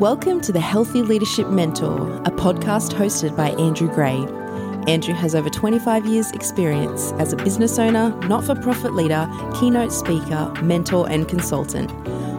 Welcome 0.00 0.40
to 0.42 0.52
the 0.52 0.60
Healthy 0.60 1.02
Leadership 1.02 1.48
Mentor, 1.48 2.10
a 2.24 2.30
podcast 2.30 2.94
hosted 2.94 3.36
by 3.36 3.50
Andrew 3.50 3.86
Gray. 3.86 4.16
Andrew 4.90 5.12
has 5.12 5.34
over 5.34 5.50
25 5.50 6.06
years' 6.06 6.30
experience 6.30 7.12
as 7.18 7.34
a 7.34 7.36
business 7.36 7.78
owner, 7.78 8.08
not 8.26 8.42
for 8.42 8.54
profit 8.54 8.94
leader, 8.94 9.28
keynote 9.60 9.92
speaker, 9.92 10.50
mentor, 10.62 11.06
and 11.10 11.28
consultant. 11.28 11.90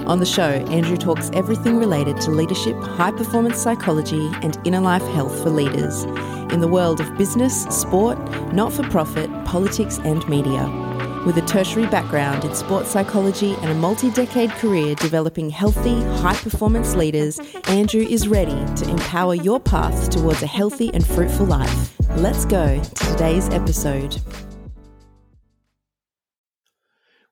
On 0.08 0.18
the 0.20 0.26
show, 0.26 0.42
Andrew 0.42 0.98
talks 0.98 1.30
everything 1.34 1.78
related 1.78 2.20
to 2.22 2.32
leadership, 2.32 2.76
high 2.78 3.12
performance 3.12 3.58
psychology, 3.60 4.32
and 4.42 4.58
inner 4.66 4.82
life 4.82 5.06
health 5.14 5.44
for 5.44 5.52
leaders 5.52 6.06
in 6.52 6.62
the 6.62 6.68
world 6.68 7.00
of 7.00 7.16
business, 7.16 7.66
sport, 7.66 8.18
not 8.54 8.74
for 8.74 8.82
profit, 8.90 9.30
politics, 9.46 10.00
and 10.00 10.28
media. 10.28 10.91
With 11.26 11.38
a 11.38 11.42
tertiary 11.42 11.86
background 11.86 12.46
in 12.46 12.56
sports 12.56 12.90
psychology 12.90 13.54
and 13.62 13.70
a 13.70 13.76
multi 13.76 14.10
decade 14.10 14.50
career 14.54 14.96
developing 14.96 15.52
healthy, 15.52 16.02
high 16.20 16.34
performance 16.34 16.96
leaders, 16.96 17.40
Andrew 17.66 18.02
is 18.02 18.28
ready 18.28 18.66
to 18.78 18.90
empower 18.90 19.36
your 19.36 19.60
path 19.60 20.10
towards 20.10 20.42
a 20.42 20.48
healthy 20.48 20.92
and 20.96 21.06
fruitful 21.06 21.46
life. 21.46 21.96
Let's 22.18 22.46
go 22.46 22.82
to 22.82 23.06
today's 23.06 23.48
episode. 23.50 24.20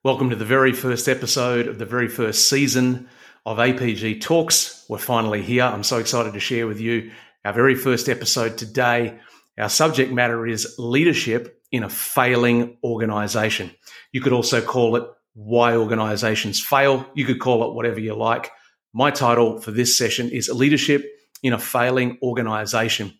Welcome 0.04 0.30
to 0.30 0.36
the 0.36 0.44
very 0.44 0.72
first 0.72 1.08
episode 1.08 1.66
of 1.66 1.80
the 1.80 1.84
very 1.84 2.06
first 2.06 2.48
season 2.48 3.08
of 3.44 3.58
APG 3.58 4.20
Talks. 4.20 4.84
We're 4.88 4.98
finally 4.98 5.42
here. 5.42 5.64
I'm 5.64 5.82
so 5.82 5.98
excited 5.98 6.34
to 6.34 6.40
share 6.40 6.68
with 6.68 6.80
you 6.80 7.10
our 7.44 7.52
very 7.52 7.74
first 7.74 8.08
episode 8.08 8.56
today. 8.56 9.18
Our 9.58 9.68
subject 9.68 10.12
matter 10.12 10.46
is 10.46 10.76
leadership 10.78 11.59
in 11.72 11.82
a 11.82 11.88
failing 11.88 12.76
organization. 12.82 13.70
You 14.12 14.20
could 14.20 14.32
also 14.32 14.60
call 14.60 14.96
it 14.96 15.04
why 15.34 15.76
organizations 15.76 16.60
fail. 16.60 17.06
You 17.14 17.24
could 17.24 17.40
call 17.40 17.68
it 17.68 17.74
whatever 17.74 18.00
you 18.00 18.14
like. 18.14 18.50
My 18.92 19.10
title 19.10 19.60
for 19.60 19.70
this 19.70 19.96
session 19.96 20.28
is 20.30 20.48
leadership 20.48 21.04
in 21.42 21.52
a 21.52 21.58
failing 21.58 22.18
organization. 22.22 23.12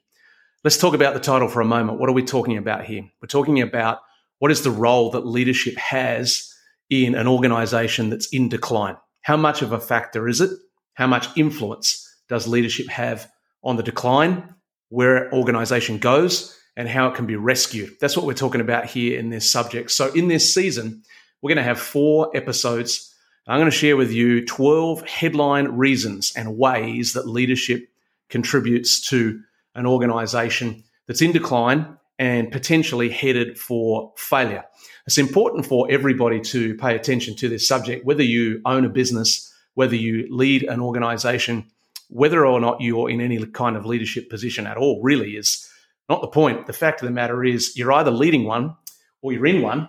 Let's 0.65 0.79
talk 0.79 0.95
about 0.95 1.15
the 1.15 1.21
title 1.21 1.49
for 1.49 1.61
a 1.61 1.65
moment. 1.65 2.01
What 2.01 2.11
are 2.11 2.15
we 2.15 2.25
talking 2.25 2.59
about 2.59 2.85
here? 2.85 3.09
We're 3.23 3.29
talking 3.29 3.63
about 3.63 4.01
what 4.41 4.51
is 4.51 4.63
the 4.63 4.71
role 4.71 5.11
that 5.13 5.27
leadership 5.27 5.77
has 5.77 6.53
in 6.91 7.15
an 7.15 7.29
organization 7.29 8.11
that's 8.11 8.27
in 8.29 8.49
decline? 8.49 8.97
How 9.23 9.37
much 9.37 9.63
of 9.63 9.73
a 9.73 9.81
factor 9.81 10.29
is 10.29 10.41
it? 10.41 10.51
How 10.95 11.07
much 11.07 11.29
influence 11.37 12.07
does 12.29 12.49
leadership 12.49 12.89
have 12.89 13.31
on 13.63 13.77
the 13.77 13.83
decline, 13.83 14.55
where 14.89 15.25
an 15.25 15.33
organization 15.33 15.99
goes, 15.99 16.59
and 16.77 16.89
how 16.89 17.09
it 17.09 17.15
can 17.15 17.27
be 17.27 17.37
rescued. 17.37 17.97
That's 18.01 18.17
what 18.17 18.27
we're 18.27 18.35
talking 18.35 18.61
about 18.61 18.87
here 18.87 19.19
in 19.19 19.31
this 19.31 19.51
subject. 19.51 19.91
So, 19.91 20.13
in 20.13 20.29
this 20.29 20.53
season, 20.53 21.03
we're 21.43 21.49
going 21.49 21.57
to 21.57 21.63
have 21.63 21.81
four 21.81 22.35
episodes. 22.37 23.15
I'm 23.47 23.59
going 23.59 23.71
to 23.71 23.77
share 23.77 23.97
with 23.97 24.13
you 24.13 24.45
12 24.47 25.07
headline 25.07 25.69
reasons 25.69 26.33
and 26.37 26.57
ways 26.57 27.15
that 27.15 27.27
leadership 27.27 27.89
contributes 28.29 29.01
to 29.09 29.41
an 29.75 29.87
organization 29.87 30.85
that's 31.07 31.23
in 31.23 31.33
decline 31.33 31.97
and 32.19 32.53
potentially 32.53 33.09
headed 33.09 33.59
for 33.59 34.13
failure. 34.17 34.65
It's 35.07 35.19
important 35.19 35.67
for 35.67 35.91
everybody 35.91 36.41
to 36.41 36.77
pay 36.77 36.95
attention 36.95 37.35
to 37.37 37.49
this 37.49 37.67
subject, 37.67 38.05
whether 38.05 38.23
you 38.23 38.61
own 38.65 38.85
a 38.85 38.91
business, 38.91 39.53
whether 39.75 39.97
you 39.97 40.29
lead 40.31 40.63
an 40.65 40.81
organization, 40.81 41.65
whether 42.09 42.45
or 42.45 42.61
not 42.61 42.81
you're 42.81 43.09
in 43.09 43.21
any 43.21 43.45
kind 43.47 43.77
of 43.77 43.87
leadership 43.87 44.29
position 44.29 44.67
at 44.67 44.77
all, 44.77 45.01
really 45.03 45.37
is 45.37 45.69
not 46.11 46.21
the 46.21 46.29
point. 46.29 46.67
The 46.67 46.73
fact 46.73 47.01
of 47.01 47.07
the 47.07 47.15
matter 47.15 47.45
is, 47.45 47.77
you're 47.77 47.93
either 47.93 48.11
leading 48.11 48.45
one 48.45 48.77
or 49.23 49.33
you're 49.33 49.47
in 49.47 49.63
one, 49.63 49.89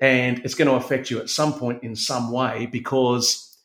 and 0.00 0.38
it's 0.40 0.54
going 0.54 0.68
to 0.68 0.74
affect 0.74 1.10
you 1.10 1.20
at 1.20 1.28
some 1.28 1.52
point 1.52 1.84
in 1.84 1.94
some 1.94 2.32
way 2.32 2.66
because 2.66 3.58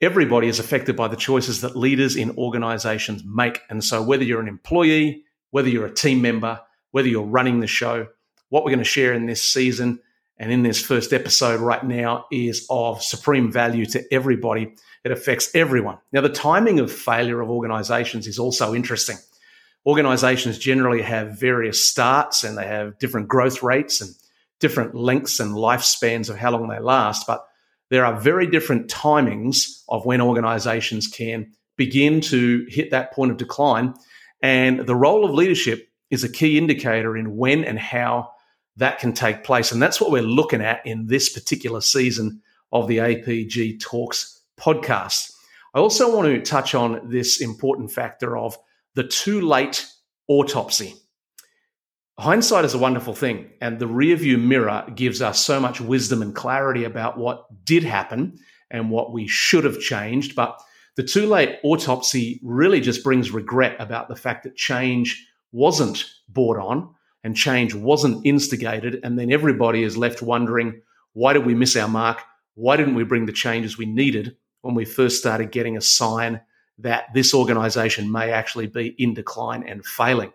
everybody 0.00 0.46
is 0.46 0.60
affected 0.60 0.94
by 0.94 1.08
the 1.08 1.16
choices 1.16 1.60
that 1.62 1.76
leaders 1.76 2.14
in 2.14 2.38
organizations 2.38 3.24
make. 3.24 3.60
And 3.68 3.82
so, 3.82 4.00
whether 4.00 4.22
you're 4.22 4.40
an 4.40 4.48
employee, 4.48 5.24
whether 5.50 5.68
you're 5.68 5.86
a 5.86 5.92
team 5.92 6.22
member, 6.22 6.60
whether 6.92 7.08
you're 7.08 7.22
running 7.22 7.58
the 7.58 7.66
show, 7.66 8.06
what 8.50 8.64
we're 8.64 8.70
going 8.70 8.78
to 8.78 8.84
share 8.84 9.12
in 9.12 9.26
this 9.26 9.42
season 9.42 9.98
and 10.38 10.52
in 10.52 10.62
this 10.62 10.80
first 10.80 11.12
episode 11.12 11.60
right 11.60 11.84
now 11.84 12.26
is 12.30 12.64
of 12.70 13.02
supreme 13.02 13.50
value 13.50 13.86
to 13.86 14.04
everybody. 14.12 14.72
It 15.04 15.10
affects 15.10 15.52
everyone. 15.54 15.98
Now, 16.12 16.20
the 16.20 16.28
timing 16.28 16.78
of 16.78 16.92
failure 16.92 17.40
of 17.40 17.50
organizations 17.50 18.28
is 18.28 18.38
also 18.38 18.72
interesting 18.72 19.16
organizations 19.86 20.58
generally 20.58 21.02
have 21.02 21.38
various 21.38 21.88
starts 21.88 22.44
and 22.44 22.56
they 22.56 22.66
have 22.66 22.98
different 22.98 23.28
growth 23.28 23.62
rates 23.62 24.00
and 24.00 24.10
different 24.60 24.94
lengths 24.94 25.40
and 25.40 25.54
lifespans 25.54 26.30
of 26.30 26.36
how 26.36 26.50
long 26.50 26.68
they 26.68 26.78
last. 26.78 27.26
But 27.26 27.46
there 27.90 28.04
are 28.06 28.18
very 28.18 28.46
different 28.46 28.88
timings 28.88 29.82
of 29.88 30.06
when 30.06 30.20
organizations 30.20 31.06
can 31.06 31.52
begin 31.76 32.20
to 32.22 32.66
hit 32.68 32.90
that 32.90 33.12
point 33.12 33.30
of 33.30 33.36
decline. 33.36 33.94
And 34.42 34.86
the 34.86 34.96
role 34.96 35.24
of 35.24 35.34
leadership 35.34 35.88
is 36.10 36.24
a 36.24 36.28
key 36.28 36.56
indicator 36.56 37.16
in 37.16 37.36
when 37.36 37.64
and 37.64 37.78
how 37.78 38.30
that 38.76 38.98
can 38.98 39.12
take 39.12 39.44
place. 39.44 39.70
And 39.70 39.82
that's 39.82 40.00
what 40.00 40.10
we're 40.10 40.22
looking 40.22 40.62
at 40.62 40.84
in 40.86 41.06
this 41.06 41.28
particular 41.28 41.80
season 41.80 42.40
of 42.72 42.88
the 42.88 42.98
APG 42.98 43.80
Talks 43.80 44.40
podcast. 44.58 45.32
I 45.74 45.78
also 45.78 46.14
want 46.14 46.28
to 46.28 46.40
touch 46.40 46.74
on 46.74 47.08
this 47.08 47.40
important 47.40 47.90
factor 47.90 48.36
of 48.36 48.56
the 48.94 49.04
too 49.04 49.40
late 49.40 49.86
autopsy. 50.28 50.94
Hindsight 52.18 52.64
is 52.64 52.74
a 52.74 52.78
wonderful 52.78 53.14
thing, 53.14 53.50
and 53.60 53.78
the 53.78 53.88
rearview 53.88 54.40
mirror 54.40 54.86
gives 54.94 55.20
us 55.20 55.44
so 55.44 55.58
much 55.58 55.80
wisdom 55.80 56.22
and 56.22 56.34
clarity 56.34 56.84
about 56.84 57.18
what 57.18 57.46
did 57.64 57.82
happen 57.82 58.38
and 58.70 58.90
what 58.90 59.12
we 59.12 59.26
should 59.26 59.64
have 59.64 59.80
changed. 59.80 60.36
But 60.36 60.60
the 60.96 61.02
too 61.02 61.26
late 61.26 61.58
autopsy 61.64 62.40
really 62.44 62.80
just 62.80 63.02
brings 63.02 63.32
regret 63.32 63.76
about 63.80 64.08
the 64.08 64.14
fact 64.14 64.44
that 64.44 64.54
change 64.54 65.26
wasn't 65.50 66.04
bought 66.28 66.56
on 66.56 66.94
and 67.24 67.36
change 67.36 67.74
wasn't 67.74 68.24
instigated. 68.24 69.00
And 69.02 69.18
then 69.18 69.32
everybody 69.32 69.82
is 69.82 69.96
left 69.96 70.22
wondering 70.22 70.82
why 71.14 71.32
did 71.32 71.46
we 71.46 71.54
miss 71.54 71.76
our 71.76 71.88
mark? 71.88 72.20
Why 72.54 72.76
didn't 72.76 72.94
we 72.94 73.04
bring 73.04 73.26
the 73.26 73.32
changes 73.32 73.78
we 73.78 73.86
needed 73.86 74.36
when 74.62 74.74
we 74.74 74.84
first 74.84 75.18
started 75.18 75.50
getting 75.50 75.76
a 75.76 75.80
sign 75.80 76.40
that 76.78 77.12
this 77.14 77.34
organization 77.34 78.10
may 78.10 78.32
actually 78.32 78.66
be 78.66 78.94
in 78.98 79.14
decline 79.14 79.62
and 79.66 79.84
failing. 79.84 80.32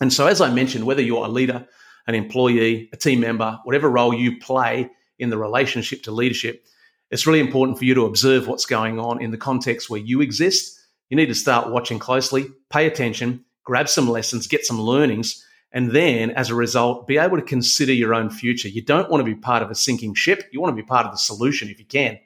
And 0.00 0.12
so, 0.12 0.26
as 0.26 0.40
I 0.40 0.52
mentioned, 0.52 0.84
whether 0.84 1.02
you're 1.02 1.24
a 1.24 1.28
leader, 1.28 1.66
an 2.06 2.14
employee, 2.14 2.88
a 2.92 2.96
team 2.96 3.20
member, 3.20 3.58
whatever 3.64 3.88
role 3.88 4.14
you 4.14 4.38
play 4.38 4.90
in 5.18 5.30
the 5.30 5.38
relationship 5.38 6.02
to 6.04 6.10
leadership, 6.10 6.64
it's 7.10 7.26
really 7.26 7.40
important 7.40 7.78
for 7.78 7.84
you 7.84 7.94
to 7.94 8.06
observe 8.06 8.46
what's 8.46 8.66
going 8.66 8.98
on 8.98 9.20
in 9.20 9.30
the 9.30 9.36
context 9.36 9.90
where 9.90 10.00
you 10.00 10.20
exist. 10.20 10.78
You 11.08 11.16
need 11.16 11.26
to 11.26 11.34
start 11.34 11.70
watching 11.70 11.98
closely, 11.98 12.46
pay 12.70 12.86
attention, 12.86 13.44
grab 13.64 13.88
some 13.88 14.08
lessons, 14.08 14.46
get 14.46 14.64
some 14.64 14.80
learnings, 14.80 15.44
and 15.72 15.90
then 15.90 16.30
as 16.30 16.50
a 16.50 16.54
result, 16.54 17.06
be 17.06 17.18
able 17.18 17.36
to 17.36 17.42
consider 17.42 17.92
your 17.92 18.14
own 18.14 18.30
future. 18.30 18.68
You 18.68 18.82
don't 18.82 19.10
want 19.10 19.20
to 19.20 19.24
be 19.24 19.34
part 19.34 19.62
of 19.62 19.70
a 19.70 19.74
sinking 19.74 20.14
ship. 20.14 20.44
You 20.52 20.60
want 20.60 20.76
to 20.76 20.82
be 20.82 20.86
part 20.86 21.06
of 21.06 21.12
the 21.12 21.18
solution 21.18 21.68
if 21.68 21.78
you 21.78 21.84
can. 21.84 22.18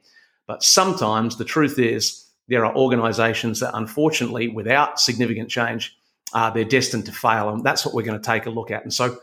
But 0.47 0.63
sometimes 0.63 1.37
the 1.37 1.45
truth 1.45 1.79
is, 1.79 2.24
there 2.49 2.65
are 2.65 2.77
organisations 2.77 3.61
that, 3.61 3.77
unfortunately, 3.77 4.49
without 4.49 5.01
significant 5.01 5.51
change, 5.51 5.97
uh, 6.33 6.51
they're 6.51 6.65
destined 6.65 7.07
to 7.07 7.13
fail. 7.13 7.49
And 7.49 7.65
that's 7.65 7.85
what 7.87 7.95
we're 7.95 8.03
going 8.03 8.21
to 8.21 8.27
take 8.27 8.47
a 8.47 8.51
look 8.51 8.71
at. 8.71 8.83
And 8.83 8.93
so 8.93 9.19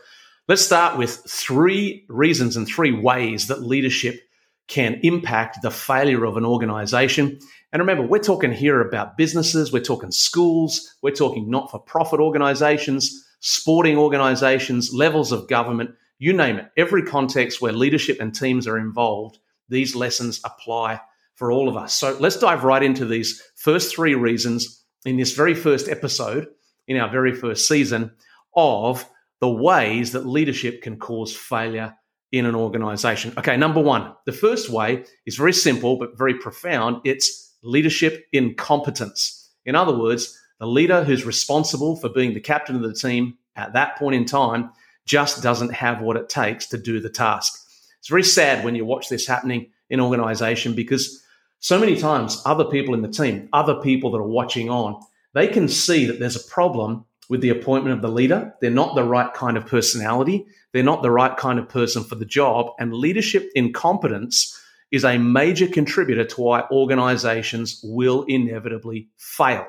let's 0.48 0.62
start 0.62 0.98
with 0.98 1.22
three 1.28 2.04
reasons 2.08 2.56
and 2.56 2.66
three 2.66 2.92
ways 2.92 3.48
that 3.48 3.62
leadership 3.62 4.20
can 4.68 4.98
impact 5.02 5.58
the 5.62 5.70
failure 5.70 6.24
of 6.24 6.36
an 6.36 6.44
organisation. 6.44 7.38
And 7.72 7.80
remember, 7.80 8.06
we're 8.06 8.18
talking 8.18 8.52
here 8.52 8.80
about 8.80 9.16
businesses, 9.16 9.72
we're 9.72 9.82
talking 9.82 10.10
schools, 10.10 10.94
we're 11.02 11.14
talking 11.14 11.50
not 11.50 11.70
for 11.70 11.78
profit 11.78 12.20
organisations, 12.20 13.26
sporting 13.40 13.98
organisations, 13.98 14.92
levels 14.92 15.32
of 15.32 15.48
government, 15.48 15.90
you 16.18 16.32
name 16.32 16.56
it. 16.56 16.70
Every 16.76 17.02
context 17.02 17.60
where 17.60 17.72
leadership 17.72 18.18
and 18.20 18.34
teams 18.34 18.66
are 18.66 18.78
involved, 18.78 19.38
these 19.68 19.96
lessons 19.96 20.40
apply 20.44 21.00
for 21.34 21.50
all 21.50 21.68
of 21.68 21.76
us. 21.76 21.94
So 21.94 22.16
let's 22.20 22.38
dive 22.38 22.64
right 22.64 22.82
into 22.82 23.04
these 23.04 23.42
first 23.56 23.94
three 23.94 24.14
reasons 24.14 24.84
in 25.04 25.16
this 25.16 25.34
very 25.34 25.54
first 25.54 25.88
episode, 25.88 26.48
in 26.86 26.96
our 26.96 27.10
very 27.10 27.34
first 27.34 27.66
season, 27.66 28.12
of 28.54 29.04
the 29.40 29.48
ways 29.48 30.12
that 30.12 30.26
leadership 30.26 30.82
can 30.82 30.98
cause 30.98 31.34
failure 31.34 31.96
in 32.30 32.46
an 32.46 32.54
organization. 32.54 33.32
Okay, 33.36 33.56
number 33.56 33.80
one, 33.80 34.14
the 34.24 34.32
first 34.32 34.70
way 34.70 35.04
is 35.26 35.36
very 35.36 35.52
simple 35.52 35.96
but 35.96 36.16
very 36.16 36.34
profound. 36.34 37.00
It's 37.04 37.54
leadership 37.62 38.24
incompetence. 38.32 39.50
In 39.64 39.74
other 39.74 39.96
words, 39.96 40.38
the 40.58 40.66
leader 40.66 41.04
who's 41.04 41.26
responsible 41.26 41.96
for 41.96 42.08
being 42.08 42.34
the 42.34 42.40
captain 42.40 42.76
of 42.76 42.82
the 42.82 42.94
team 42.94 43.36
at 43.56 43.72
that 43.74 43.96
point 43.96 44.14
in 44.14 44.24
time 44.24 44.70
just 45.06 45.42
doesn't 45.42 45.74
have 45.74 46.00
what 46.00 46.16
it 46.16 46.28
takes 46.28 46.66
to 46.66 46.78
do 46.78 47.00
the 47.00 47.10
task. 47.10 47.52
It's 47.98 48.08
very 48.08 48.22
sad 48.22 48.64
when 48.64 48.74
you 48.74 48.84
watch 48.84 49.08
this 49.08 49.26
happening 49.26 49.70
in 49.92 50.00
organization 50.00 50.74
because 50.74 51.22
so 51.60 51.78
many 51.78 51.96
times, 51.96 52.42
other 52.44 52.64
people 52.64 52.94
in 52.94 53.02
the 53.02 53.08
team, 53.08 53.48
other 53.52 53.76
people 53.76 54.10
that 54.10 54.18
are 54.18 54.26
watching 54.26 54.68
on, 54.68 55.00
they 55.34 55.46
can 55.46 55.68
see 55.68 56.06
that 56.06 56.18
there's 56.18 56.34
a 56.34 56.50
problem 56.50 57.04
with 57.28 57.40
the 57.40 57.50
appointment 57.50 57.94
of 57.94 58.02
the 58.02 58.08
leader. 58.08 58.52
They're 58.60 58.70
not 58.70 58.96
the 58.96 59.04
right 59.04 59.32
kind 59.32 59.56
of 59.56 59.66
personality. 59.66 60.44
They're 60.72 60.82
not 60.82 61.02
the 61.02 61.10
right 61.10 61.36
kind 61.36 61.60
of 61.60 61.68
person 61.68 62.02
for 62.02 62.16
the 62.16 62.24
job. 62.24 62.72
And 62.80 62.92
leadership 62.92 63.48
incompetence 63.54 64.58
is 64.90 65.04
a 65.04 65.18
major 65.18 65.68
contributor 65.68 66.24
to 66.24 66.40
why 66.40 66.64
organizations 66.70 67.80
will 67.84 68.24
inevitably 68.24 69.08
fail. 69.16 69.66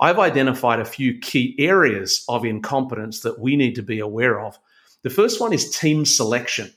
I've 0.00 0.18
identified 0.18 0.80
a 0.80 0.84
few 0.84 1.18
key 1.18 1.54
areas 1.58 2.24
of 2.28 2.44
incompetence 2.44 3.20
that 3.20 3.38
we 3.38 3.54
need 3.54 3.74
to 3.76 3.82
be 3.82 4.00
aware 4.00 4.40
of. 4.40 4.58
The 5.02 5.10
first 5.10 5.40
one 5.40 5.52
is 5.52 5.70
team 5.70 6.04
selection. 6.04 6.72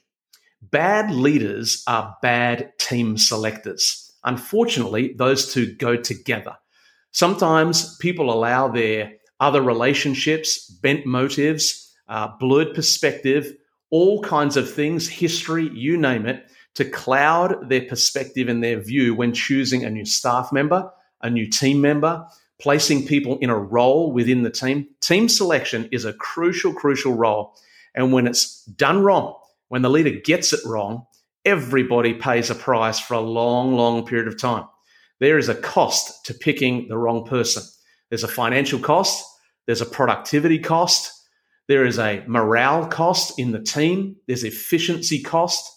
Bad 0.71 1.11
leaders 1.11 1.83
are 1.87 2.15
bad 2.21 2.71
team 2.79 3.17
selectors. 3.17 4.13
Unfortunately, 4.23 5.13
those 5.17 5.53
two 5.53 5.75
go 5.75 5.97
together. 5.97 6.55
Sometimes 7.11 7.97
people 7.97 8.31
allow 8.31 8.69
their 8.69 9.13
other 9.41 9.61
relationships, 9.61 10.69
bent 10.69 11.05
motives, 11.05 11.93
uh, 12.07 12.29
blurred 12.39 12.73
perspective, 12.73 13.53
all 13.89 14.21
kinds 14.23 14.55
of 14.55 14.71
things, 14.71 15.09
history, 15.09 15.69
you 15.73 15.97
name 15.97 16.25
it, 16.25 16.49
to 16.75 16.85
cloud 16.85 17.69
their 17.69 17.85
perspective 17.85 18.47
and 18.47 18.63
their 18.63 18.79
view 18.79 19.13
when 19.13 19.33
choosing 19.33 19.83
a 19.83 19.89
new 19.89 20.05
staff 20.05 20.53
member, 20.53 20.89
a 21.21 21.29
new 21.29 21.47
team 21.47 21.81
member, 21.81 22.25
placing 22.61 23.05
people 23.05 23.37
in 23.39 23.49
a 23.49 23.57
role 23.57 24.13
within 24.13 24.43
the 24.43 24.49
team. 24.49 24.87
Team 25.01 25.27
selection 25.27 25.89
is 25.91 26.05
a 26.05 26.13
crucial, 26.13 26.73
crucial 26.73 27.13
role. 27.13 27.53
And 27.93 28.13
when 28.13 28.27
it's 28.27 28.63
done 28.63 29.03
wrong, 29.03 29.35
when 29.69 29.81
the 29.81 29.89
leader 29.89 30.19
gets 30.23 30.53
it 30.53 30.59
wrong, 30.65 31.05
everybody 31.45 32.13
pays 32.13 32.49
a 32.49 32.55
price 32.55 32.99
for 32.99 33.15
a 33.15 33.19
long, 33.19 33.75
long 33.75 34.05
period 34.05 34.27
of 34.27 34.39
time. 34.39 34.65
There 35.19 35.37
is 35.37 35.49
a 35.49 35.55
cost 35.55 36.25
to 36.25 36.33
picking 36.33 36.87
the 36.87 36.97
wrong 36.97 37.25
person. 37.25 37.63
There's 38.09 38.23
a 38.23 38.27
financial 38.27 38.79
cost, 38.79 39.25
there's 39.65 39.81
a 39.81 39.85
productivity 39.85 40.59
cost, 40.59 41.11
there 41.67 41.85
is 41.85 41.97
a 41.97 42.23
morale 42.27 42.87
cost 42.87 43.39
in 43.39 43.51
the 43.51 43.61
team, 43.61 44.17
there's 44.27 44.43
efficiency 44.43 45.21
cost. 45.21 45.69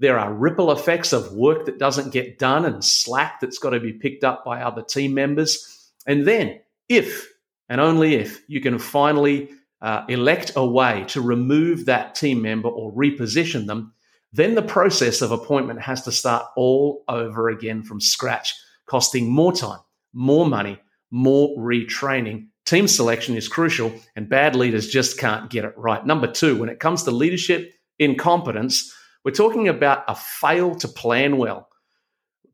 There 0.00 0.18
are 0.18 0.32
ripple 0.32 0.72
effects 0.72 1.12
of 1.12 1.32
work 1.32 1.66
that 1.66 1.78
doesn't 1.78 2.12
get 2.12 2.38
done 2.38 2.64
and 2.64 2.84
slack 2.84 3.40
that's 3.40 3.58
got 3.58 3.70
to 3.70 3.80
be 3.80 3.92
picked 3.92 4.24
up 4.24 4.44
by 4.44 4.60
other 4.62 4.82
team 4.82 5.14
members. 5.14 5.92
And 6.06 6.26
then, 6.26 6.60
if 6.88 7.28
and 7.68 7.80
only 7.80 8.16
if 8.16 8.42
you 8.48 8.60
can 8.60 8.78
finally 8.78 9.50
uh, 9.84 10.02
elect 10.08 10.50
a 10.56 10.66
way 10.66 11.04
to 11.08 11.20
remove 11.20 11.84
that 11.84 12.14
team 12.14 12.40
member 12.40 12.68
or 12.68 12.90
reposition 12.94 13.66
them, 13.66 13.92
then 14.32 14.54
the 14.54 14.62
process 14.62 15.20
of 15.20 15.30
appointment 15.30 15.78
has 15.82 16.02
to 16.02 16.10
start 16.10 16.46
all 16.56 17.04
over 17.06 17.50
again 17.50 17.82
from 17.82 18.00
scratch, 18.00 18.54
costing 18.86 19.30
more 19.30 19.52
time, 19.52 19.80
more 20.14 20.46
money, 20.46 20.80
more 21.10 21.54
retraining. 21.58 22.46
Team 22.64 22.88
selection 22.88 23.36
is 23.36 23.46
crucial, 23.46 23.92
and 24.16 24.26
bad 24.26 24.56
leaders 24.56 24.88
just 24.88 25.18
can't 25.18 25.50
get 25.50 25.66
it 25.66 25.74
right. 25.76 26.04
Number 26.06 26.32
two, 26.32 26.56
when 26.56 26.70
it 26.70 26.80
comes 26.80 27.02
to 27.02 27.10
leadership 27.10 27.74
incompetence, 27.98 28.90
we're 29.22 29.32
talking 29.32 29.68
about 29.68 30.04
a 30.08 30.14
fail 30.14 30.74
to 30.76 30.88
plan 30.88 31.36
well. 31.36 31.68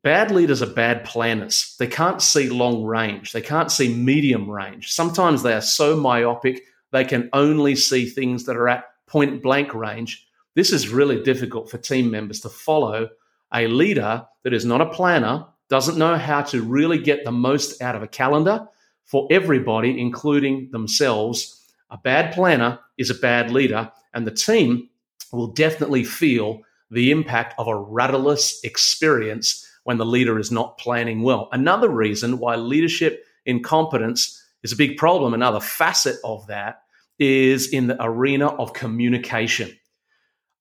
Bad 0.03 0.33
leaders 0.33 0.63
are 0.63 0.75
bad 0.75 1.05
planners. 1.05 1.77
They 1.79 1.87
can't 1.87 2.21
see 2.21 2.51
long 2.51 2.83
range, 2.83 3.31
they 3.31 3.41
can't 3.41 3.71
see 3.71 3.95
medium 3.95 4.51
range. 4.51 4.91
Sometimes 4.91 5.45
they 5.45 5.53
are 5.53 5.61
so 5.61 5.95
myopic, 5.95 6.63
they 6.93 7.05
can 7.05 7.29
only 7.33 7.77
see 7.77 8.07
things 8.07 8.45
that 8.45 8.57
are 8.57 8.69
at 8.69 8.85
point 9.07 9.43
blank 9.43 9.75
range. 9.75 10.27
This 10.55 10.73
is 10.73 10.89
really 10.89 11.23
difficult 11.23 11.71
for 11.71 11.79
team 11.79 12.11
members 12.11 12.41
to 12.41 12.49
follow 12.49 13.09
a 13.53 13.67
leader 13.67 14.27
that 14.45 14.53
is 14.55 14.65
not 14.65 14.81
a 14.81 14.87
planner, 14.91 15.47
doesn't 15.69 15.99
know 15.99 16.17
how 16.17 16.43
to 16.43 16.63
really 16.63 16.99
get 16.99 17.25
the 17.25 17.33
most 17.33 17.81
out 17.83 17.95
of 17.95 18.03
a 18.03 18.09
calendar 18.09 18.67
for 19.05 19.27
everybody, 19.31 20.01
including 20.01 20.71
themselves. 20.71 21.67
A 21.91 21.99
bad 21.99 22.33
planner 22.33 22.79
is 22.99 23.11
a 23.11 23.15
bad 23.15 23.51
leader, 23.51 23.91
and 24.15 24.27
the 24.27 24.31
team 24.31 24.89
will 25.33 25.49
definitely 25.49 26.05
feel 26.05 26.61
the 26.91 27.11
impact 27.11 27.55
of 27.59 27.69
a 27.69 27.77
rudderless 27.77 28.61
experience 28.65 29.67
when 29.85 29.97
the 29.97 30.05
leader 30.07 30.39
is 30.39 30.51
not 30.51 30.79
planning 30.79 31.23
well. 31.23 31.49
Another 31.53 31.89
reason 31.89 32.39
why 32.39 32.57
leadership 32.57 33.25
incompetence 33.47 34.40
is 34.63 34.73
a 34.73 34.77
big 34.77 34.97
problem, 34.97 35.35
another 35.35 35.61
facet 35.61 36.17
of 36.25 36.47
that 36.49 36.83
is 37.19 37.69
in 37.69 37.87
the 37.87 38.03
arena 38.03 38.47
of 38.47 38.73
communication. 38.73 39.71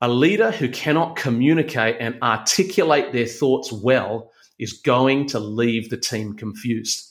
A 0.02 0.10
leader 0.10 0.52
who 0.52 0.70
cannot 0.70 1.16
communicate 1.16 1.98
and 2.00 2.22
articulate 2.22 3.12
their 3.12 3.26
thoughts 3.26 3.72
well 3.72 4.32
is 4.58 4.74
going 4.74 5.28
to 5.28 5.40
leave 5.40 5.90
the 5.90 5.98
team 5.98 6.34
confused. 6.34 7.06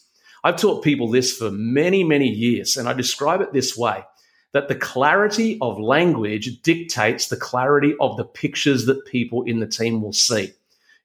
I've 0.45 0.57
taught 0.57 0.85
people 0.85 1.11
this 1.11 1.37
for 1.37 1.51
many, 1.51 2.05
many 2.05 2.29
years, 2.29 2.77
and 2.77 2.89
I 2.89 2.93
describe 2.93 3.41
it 3.41 3.53
this 3.53 3.77
way 3.77 4.05
that 4.53 4.69
the 4.69 4.75
clarity 4.75 5.59
of 5.61 5.79
language 5.79 6.63
dictates 6.63 7.29
the 7.29 7.37
clarity 7.37 7.95
of 8.01 8.17
the 8.17 8.25
pictures 8.25 8.87
that 8.87 9.05
people 9.07 9.43
in 9.43 9.61
the 9.61 9.67
team 9.67 10.01
will 10.01 10.13
see. 10.13 10.53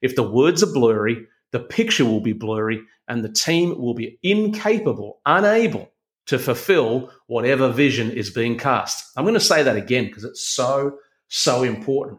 If 0.00 0.16
the 0.16 0.22
words 0.22 0.62
are 0.62 0.72
blurry, 0.72 1.26
the 1.54 1.60
picture 1.60 2.04
will 2.04 2.20
be 2.20 2.32
blurry 2.32 2.82
and 3.06 3.22
the 3.22 3.28
team 3.28 3.80
will 3.80 3.94
be 3.94 4.18
incapable, 4.24 5.20
unable 5.24 5.88
to 6.26 6.36
fulfill 6.36 7.12
whatever 7.28 7.70
vision 7.70 8.10
is 8.10 8.28
being 8.28 8.58
cast. 8.58 9.12
I'm 9.16 9.22
going 9.22 9.34
to 9.34 9.40
say 9.40 9.62
that 9.62 9.76
again 9.76 10.06
because 10.06 10.24
it's 10.24 10.42
so, 10.42 10.98
so 11.28 11.62
important. 11.62 12.18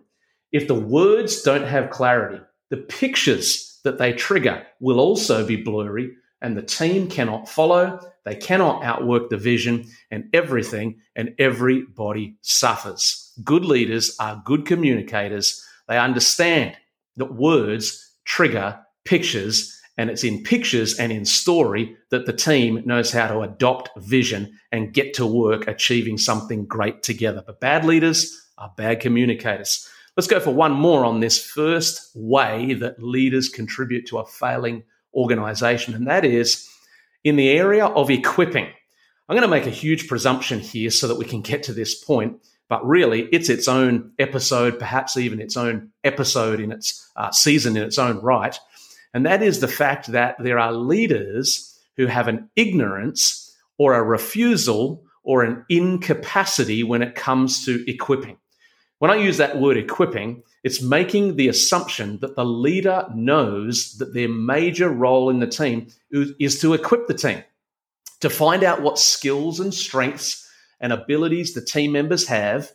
If 0.54 0.70
the 0.70 0.80
words 0.80 1.42
don't 1.42 1.68
have 1.68 1.90
clarity, 1.90 2.42
the 2.70 2.78
pictures 2.78 3.78
that 3.84 3.98
they 3.98 4.14
trigger 4.14 4.66
will 4.80 5.02
also 5.02 5.46
be 5.46 5.58
blurry 5.58 6.14
and 6.42 6.56
the 6.56 6.62
team 6.62 7.10
cannot 7.10 7.50
follow, 7.50 8.00
they 8.24 8.36
cannot 8.36 8.86
outwork 8.86 9.30
the 9.30 9.38
vision, 9.38 9.86
and 10.12 10.30
everything 10.34 11.02
and 11.18 11.36
everybody 11.40 12.38
suffers. 12.42 13.34
Good 13.44 13.66
leaders 13.66 14.16
are 14.18 14.42
good 14.46 14.66
communicators. 14.66 15.62
They 15.90 15.98
understand 15.98 16.78
that 17.18 17.34
words 17.34 18.14
trigger 18.24 18.80
pictures 19.06 19.72
and 19.98 20.10
it's 20.10 20.24
in 20.24 20.44
pictures 20.44 21.00
and 21.00 21.12
in 21.12 21.24
story 21.26 21.96
that 22.10 22.26
the 22.26 22.34
team 22.34 22.82
knows 22.86 23.12
how 23.12 23.28
to 23.28 23.42
adopt 23.42 23.90
vision 23.98 24.52
and 24.72 24.94
get 24.94 25.14
to 25.14 25.26
work 25.26 25.68
achieving 25.68 26.18
something 26.18 26.66
great 26.66 27.02
together. 27.02 27.44
But 27.46 27.62
bad 27.62 27.86
leaders 27.86 28.50
are 28.58 28.74
bad 28.76 29.00
communicators. 29.00 29.88
Let's 30.18 30.28
go 30.28 30.40
for 30.40 30.54
one 30.54 30.74
more 30.74 31.06
on 31.06 31.20
this 31.20 31.44
first 31.44 32.12
way 32.14 32.74
that 32.76 33.02
leaders 33.02 33.50
contribute 33.50 34.06
to 34.08 34.18
a 34.18 34.26
failing 34.26 34.84
organization, 35.14 35.94
and 35.94 36.08
that 36.08 36.26
is 36.26 36.70
in 37.24 37.38
the 37.38 37.50
area 37.50 37.86
of 37.86 38.10
equipping. 38.10 38.68
I'm 39.28 39.36
going 39.36 39.42
to 39.42 39.48
make 39.48 39.66
a 39.66 39.72
huge 39.72 40.08
presumption 40.08 40.60
here 40.60 40.92
so 40.92 41.08
that 41.08 41.18
we 41.18 41.26
can 41.26 41.42
get 41.42 41.64
to 41.64 41.74
this 41.74 41.96
point 42.04 42.38
but 42.68 42.86
really 42.86 43.24
it's 43.32 43.50
its 43.50 43.68
own 43.68 44.12
episode, 44.20 44.80
perhaps 44.80 45.18
even 45.18 45.40
its 45.40 45.58
own 45.58 45.92
episode 46.04 46.60
in 46.60 46.72
its 46.72 47.12
uh, 47.16 47.32
season 47.32 47.78
in 47.78 47.84
its 47.84 48.00
own 48.00 48.20
right. 48.22 48.60
And 49.16 49.26
that 49.26 49.42
is 49.42 49.62
the 49.62 49.70
fact 49.70 50.08
that 50.08 50.36
there 50.40 50.60
are 50.60 50.74
leaders 50.74 51.80
who 51.96 52.06
have 52.06 52.28
an 52.28 52.50
ignorance 52.58 53.56
or 53.78 53.94
a 53.94 54.04
refusal 54.04 55.06
or 55.24 55.44
an 55.44 55.64
incapacity 55.70 56.84
when 56.84 57.02
it 57.02 57.16
comes 57.16 57.64
to 57.64 57.90
equipping. 57.90 58.38
When 59.00 59.12
I 59.12 59.16
use 59.16 59.38
that 59.38 59.58
word 59.58 59.78
equipping, 59.78 60.44
it's 60.66 60.82
making 60.82 61.38
the 61.38 61.48
assumption 61.48 62.20
that 62.20 62.36
the 62.36 62.44
leader 62.44 63.08
knows 63.16 63.98
that 64.00 64.14
their 64.14 64.28
major 64.28 64.90
role 64.90 65.30
in 65.30 65.40
the 65.40 65.48
team 65.48 65.88
is 66.12 66.60
to 66.60 66.74
equip 66.74 67.08
the 67.08 67.14
team, 67.14 67.42
to 68.20 68.30
find 68.30 68.66
out 68.66 68.82
what 68.82 69.00
skills 69.00 69.62
and 69.62 69.74
strengths 69.74 70.46
and 70.82 70.92
abilities 70.92 71.54
the 71.54 71.62
team 71.62 71.94
members 71.94 72.28
have, 72.28 72.70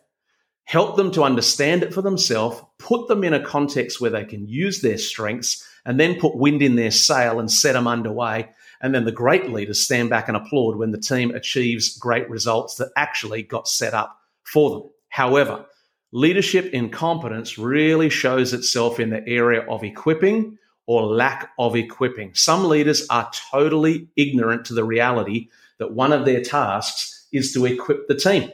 help 0.64 0.97
them 0.97 1.11
to 1.11 1.23
understand 1.23 1.82
it 1.82 1.92
for 1.92 2.00
themselves, 2.00 2.62
put 2.78 3.09
them 3.09 3.25
in 3.25 3.35
a 3.35 3.44
context 3.44 4.00
where 4.00 4.11
they 4.11 4.25
can 4.25 4.47
use 4.47 4.80
their 4.80 4.97
strengths, 4.97 5.66
and 5.84 5.99
then 5.99 6.20
put 6.20 6.37
wind 6.37 6.62
in 6.62 6.76
their 6.76 6.90
sail 6.90 7.40
and 7.40 7.50
set 7.50 7.72
them 7.72 7.87
underway. 7.87 8.49
And 8.80 8.94
then 8.94 9.04
the 9.04 9.12
great 9.12 9.50
leaders 9.50 9.82
stand 9.84 10.10
back 10.10 10.28
and 10.28 10.37
applaud 10.37 10.76
when 10.76 10.90
the 10.90 11.00
team 11.00 11.34
achieves 11.34 11.99
great 11.99 12.28
results 12.30 12.76
that 12.76 12.92
actually 12.96 13.42
got 13.42 13.68
set 13.68 13.94
up 13.94 14.18
for 14.42 14.70
them. 14.70 14.90
However, 15.08 15.66
leadership 16.12 16.66
incompetence 16.72 17.58
really 17.58 18.08
shows 18.08 18.52
itself 18.52 18.99
in 18.99 19.10
the 19.10 19.26
area 19.28 19.62
of 19.68 19.84
equipping 19.84 20.58
or 20.87 21.02
lack 21.02 21.50
of 21.58 21.76
equipping. 21.76 22.34
Some 22.34 22.64
leaders 22.64 23.06
are 23.10 23.30
totally 23.52 24.08
ignorant 24.16 24.64
to 24.66 24.75
the 24.75 24.84
reality 24.84 25.49
that 25.78 25.92
one 25.92 26.12
of 26.12 26.25
their 26.25 26.42
tasks 26.42 27.26
is 27.32 27.52
to 27.52 27.64
equip 27.66 28.08
the 28.08 28.14
team. 28.14 28.50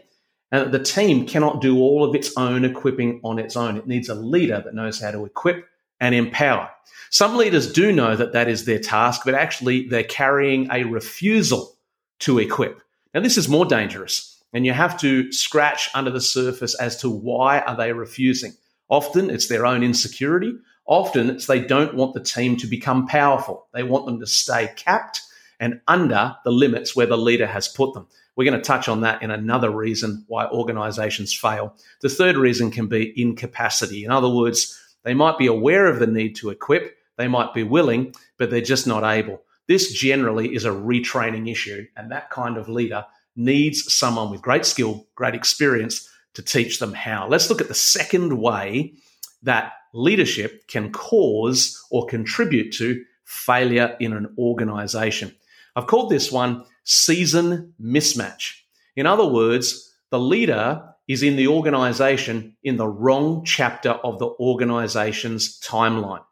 And 0.52 0.72
the 0.72 0.82
team 0.82 1.26
cannot 1.26 1.60
do 1.60 1.78
all 1.78 2.04
of 2.04 2.14
its 2.14 2.32
own 2.36 2.64
equipping 2.64 3.20
on 3.24 3.38
its 3.38 3.56
own. 3.56 3.76
It 3.76 3.86
needs 3.86 4.08
a 4.08 4.14
leader 4.14 4.60
that 4.64 4.74
knows 4.74 5.00
how 5.00 5.10
to 5.10 5.24
equip 5.24 5.66
and 6.00 6.14
empower. 6.14 6.70
Some 7.10 7.36
leaders 7.36 7.72
do 7.72 7.92
know 7.92 8.16
that 8.16 8.32
that 8.32 8.48
is 8.48 8.64
their 8.64 8.78
task, 8.78 9.22
but 9.24 9.34
actually 9.34 9.88
they're 9.88 10.02
carrying 10.04 10.68
a 10.70 10.84
refusal 10.84 11.76
to 12.20 12.38
equip. 12.38 12.80
Now, 13.14 13.20
this 13.20 13.38
is 13.38 13.48
more 13.48 13.64
dangerous, 13.64 14.42
and 14.52 14.66
you 14.66 14.72
have 14.72 14.98
to 15.00 15.32
scratch 15.32 15.88
under 15.94 16.10
the 16.10 16.20
surface 16.20 16.74
as 16.74 16.96
to 16.98 17.10
why 17.10 17.60
are 17.60 17.76
they 17.76 17.92
refusing. 17.92 18.52
Often 18.88 19.30
it's 19.30 19.48
their 19.48 19.66
own 19.66 19.82
insecurity. 19.82 20.54
Often 20.86 21.30
it's 21.30 21.46
they 21.46 21.60
don't 21.60 21.94
want 21.94 22.14
the 22.14 22.20
team 22.20 22.56
to 22.58 22.66
become 22.66 23.06
powerful. 23.06 23.66
They 23.72 23.82
want 23.82 24.06
them 24.06 24.20
to 24.20 24.26
stay 24.26 24.72
capped 24.76 25.22
and 25.58 25.80
under 25.88 26.36
the 26.44 26.50
limits 26.52 26.94
where 26.94 27.06
the 27.06 27.16
leader 27.16 27.46
has 27.46 27.68
put 27.68 27.94
them. 27.94 28.06
We're 28.36 28.44
going 28.44 28.60
to 28.60 28.64
touch 28.64 28.88
on 28.88 29.00
that 29.00 29.22
in 29.22 29.30
another 29.30 29.70
reason 29.70 30.24
why 30.28 30.46
organizations 30.46 31.32
fail. 31.32 31.74
The 32.02 32.10
third 32.10 32.36
reason 32.36 32.70
can 32.70 32.86
be 32.86 33.12
incapacity. 33.20 34.04
In 34.04 34.10
other 34.10 34.28
words, 34.28 34.78
They 35.06 35.14
might 35.14 35.38
be 35.38 35.46
aware 35.46 35.86
of 35.86 36.00
the 36.00 36.08
need 36.08 36.34
to 36.36 36.50
equip, 36.50 36.98
they 37.16 37.28
might 37.28 37.54
be 37.54 37.62
willing, 37.62 38.12
but 38.38 38.50
they're 38.50 38.60
just 38.60 38.88
not 38.88 39.04
able. 39.04 39.40
This 39.68 39.92
generally 39.92 40.52
is 40.52 40.64
a 40.64 40.70
retraining 40.70 41.48
issue, 41.48 41.86
and 41.96 42.10
that 42.10 42.28
kind 42.30 42.56
of 42.56 42.68
leader 42.68 43.06
needs 43.36 43.92
someone 43.94 44.32
with 44.32 44.42
great 44.42 44.66
skill, 44.66 45.06
great 45.14 45.36
experience 45.36 46.08
to 46.34 46.42
teach 46.42 46.80
them 46.80 46.92
how. 46.92 47.28
Let's 47.28 47.48
look 47.48 47.60
at 47.60 47.68
the 47.68 47.74
second 47.74 48.36
way 48.36 48.94
that 49.44 49.74
leadership 49.94 50.66
can 50.66 50.90
cause 50.90 51.80
or 51.92 52.06
contribute 52.06 52.72
to 52.72 53.00
failure 53.24 53.96
in 54.00 54.12
an 54.12 54.34
organization. 54.36 55.32
I've 55.76 55.86
called 55.86 56.10
this 56.10 56.32
one 56.32 56.64
season 56.82 57.74
mismatch. 57.80 58.54
In 58.96 59.06
other 59.06 59.26
words, 59.26 59.94
the 60.10 60.18
leader 60.18 60.82
is 61.08 61.22
in 61.22 61.36
the 61.36 61.48
organization 61.48 62.56
in 62.62 62.76
the 62.76 62.88
wrong 62.88 63.44
chapter 63.44 63.90
of 63.90 64.18
the 64.18 64.26
organization's 64.26 65.60
timeline. 65.60 66.24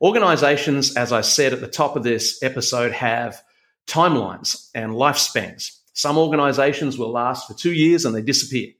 Organizations, 0.00 0.96
as 0.96 1.12
I 1.12 1.20
said 1.20 1.52
at 1.52 1.60
the 1.60 1.68
top 1.68 1.96
of 1.96 2.02
this 2.02 2.42
episode, 2.42 2.92
have 2.92 3.42
timelines 3.86 4.68
and 4.74 4.92
lifespans. 4.92 5.78
Some 5.92 6.18
organizations 6.18 6.98
will 6.98 7.10
last 7.10 7.46
for 7.46 7.54
two 7.54 7.72
years 7.72 8.04
and 8.04 8.14
they 8.14 8.22
disappear. 8.22 8.72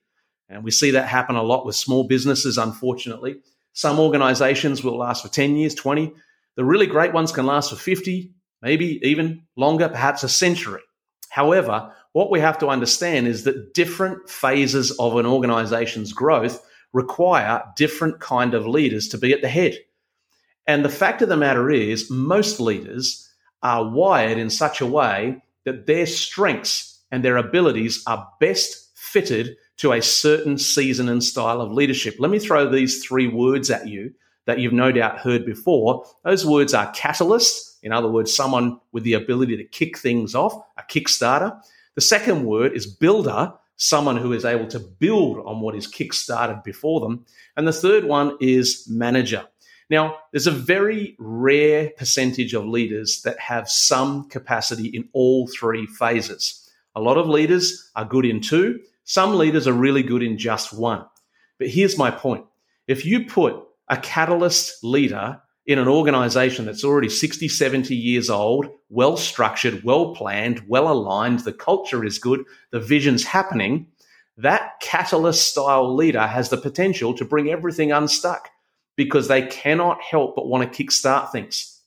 And 0.49 0.65
we 0.65 0.71
see 0.71 0.93
that 0.93 1.09
happen 1.09 1.37
a 1.37 1.43
lot 1.43 1.65
with 1.65 1.77
small 1.77 2.05
businesses, 2.05 2.59
unfortunately. 2.59 3.37
Some 3.73 3.99
organizations 3.99 4.83
will 4.83 4.99
last 4.99 5.23
for 5.23 5.29
10 5.29 5.57
years, 5.57 5.75
20. 5.75 6.13
The 6.57 6.65
really 6.65 6.87
great 6.87 7.13
ones 7.13 7.33
can 7.33 7.47
last 7.47 7.71
for 7.71 7.77
50, 7.77 8.33
maybe 8.63 9.01
even 9.03 9.43
longer, 9.57 9.89
perhaps 9.89 10.23
a 10.23 10.29
century. 10.29 10.83
However, 11.29 11.93
what 12.15 12.31
we 12.31 12.39
have 12.39 12.59
to 12.59 12.69
understand 12.69 13.27
is 13.27 13.43
that 13.43 13.75
different 13.75 14.31
phases 14.31 14.93
of 14.99 15.17
an 15.17 15.27
organization's 15.27 16.13
growth 16.13 16.65
require 16.93 17.61
different 17.77 18.21
kind 18.21 18.55
of 18.55 18.69
leaders 18.69 19.09
to 19.09 19.19
be 19.19 19.33
at 19.33 19.43
the 19.43 19.49
head. 19.49 19.77
And 20.67 20.85
the 20.85 20.89
fact 20.89 21.23
of 21.23 21.29
the 21.29 21.37
matter 21.37 21.73
is, 21.73 22.09
most 22.09 22.61
leaders 22.61 23.29
are 23.65 23.91
wired 23.91 24.39
in 24.39 24.49
such 24.49 24.81
a 24.81 24.87
way 24.87 25.43
that 25.65 25.87
their 25.87 26.07
strengths 26.07 27.03
and 27.11 27.25
their 27.25 27.37
abilities 27.37 28.05
are 28.07 28.29
best 28.39 28.93
fitted 28.95 29.57
to 29.79 29.93
a 29.93 30.01
certain 30.01 30.57
season 30.57 31.09
and 31.09 31.23
style 31.23 31.61
of 31.61 31.73
leadership. 31.73 32.15
Let 32.21 32.31
me 32.31 32.39
throw 32.39 32.71
these 32.71 33.05
three 33.05 33.27
words 33.27 33.71
at 33.73 33.89
you 33.89 34.15
that 34.47 34.61
you've 34.61 34.73
no 34.73 34.93
doubt 34.93 35.19
heard 35.19 35.45
before. 35.45 36.07
Those 36.23 36.47
words 36.47 36.75
are 36.75 36.93
catalyst, 36.93 37.81
in 37.83 37.91
other 37.91 38.09
words, 38.09 38.33
someone 38.33 38.79
with 38.93 39.03
the 39.03 39.15
ability 39.15 39.57
to 39.57 39.65
kick 39.65 39.99
things 39.99 40.37
off, 40.37 40.55
a 40.77 40.83
kickstarter. 40.83 41.61
The 41.95 42.01
second 42.01 42.45
word 42.45 42.73
is 42.75 42.87
builder, 42.87 43.53
someone 43.77 44.17
who 44.17 44.33
is 44.33 44.45
able 44.45 44.67
to 44.69 44.79
build 44.79 45.39
on 45.47 45.61
what 45.61 45.75
is 45.75 45.87
kickstarted 45.87 46.65
before 46.65 47.01
them. 47.01 47.25
And 47.57 47.67
the 47.67 47.73
third 47.73 48.05
one 48.05 48.37
is 48.41 48.87
manager. 48.89 49.47
Now, 49.91 50.19
there's 50.33 50.47
a 50.47 50.53
very 50.53 51.15
rare 51.19 51.91
percentage 51.97 52.55
of 52.55 52.67
leaders 52.67 53.23
that 53.23 53.39
have 53.39 53.69
some 53.69 54.29
capacity 54.29 54.89
in 54.89 55.09
all 55.13 55.47
three 55.47 55.87
phases. 55.87 56.69
A 56.97 57.01
lot 57.01 57.19
of 57.19 57.29
leaders 57.29 57.91
are 57.95 58.05
good 58.05 58.25
in 58.25 58.41
two, 58.41 58.81
some 59.05 59.35
leaders 59.35 59.69
are 59.69 59.73
really 59.73 60.03
good 60.03 60.23
in 60.23 60.39
just 60.39 60.73
one. 60.73 61.05
But 61.59 61.69
here's 61.69 61.99
my 61.99 62.11
point 62.11 62.47
if 62.89 63.05
you 63.05 63.27
put 63.27 63.57
a 63.89 63.97
catalyst 63.97 64.83
leader 64.83 65.41
in 65.67 65.79
an 65.79 65.89
organization 65.89 66.67
that's 66.67 66.85
already 66.85 67.09
60, 67.09 67.49
70 67.49 67.97
years 67.97 68.29
old, 68.29 68.67
well 68.91 69.17
structured, 69.17 69.83
well 69.83 70.15
planned, 70.15 70.63
well 70.69 70.91
aligned, 70.91 71.41
the 71.41 71.53
culture 71.53 72.05
is 72.05 72.19
good, 72.19 72.45
the 72.71 72.81
vision's 72.81 73.25
happening, 73.25 73.87
that 74.37 74.81
catalyst 74.81 75.49
style 75.49 75.95
leader 75.95 76.27
has 76.27 76.51
the 76.51 76.57
potential 76.57 77.15
to 77.15 77.25
bring 77.25 77.51
everything 77.51 77.93
unstuck 77.93 78.51
because 78.97 79.29
they 79.29 79.43
cannot 79.43 80.03
help 80.03 80.37
but 80.37 80.47
want 80.47 80.71
to 80.71 80.85
kickstart 80.85 81.33
things. 81.33 81.81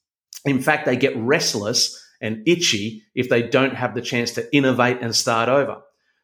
In 0.45 0.61
fact, 0.61 0.85
they 0.85 0.95
get 0.95 1.15
restless 1.17 2.03
and 2.21 2.47
itchy 2.47 3.03
if 3.15 3.29
they 3.29 3.43
don't 3.43 3.75
have 3.75 3.93
the 3.93 4.01
chance 4.01 4.31
to 4.31 4.55
innovate 4.55 4.99
and 5.01 5.15
start 5.15 5.49
over. 5.49 5.81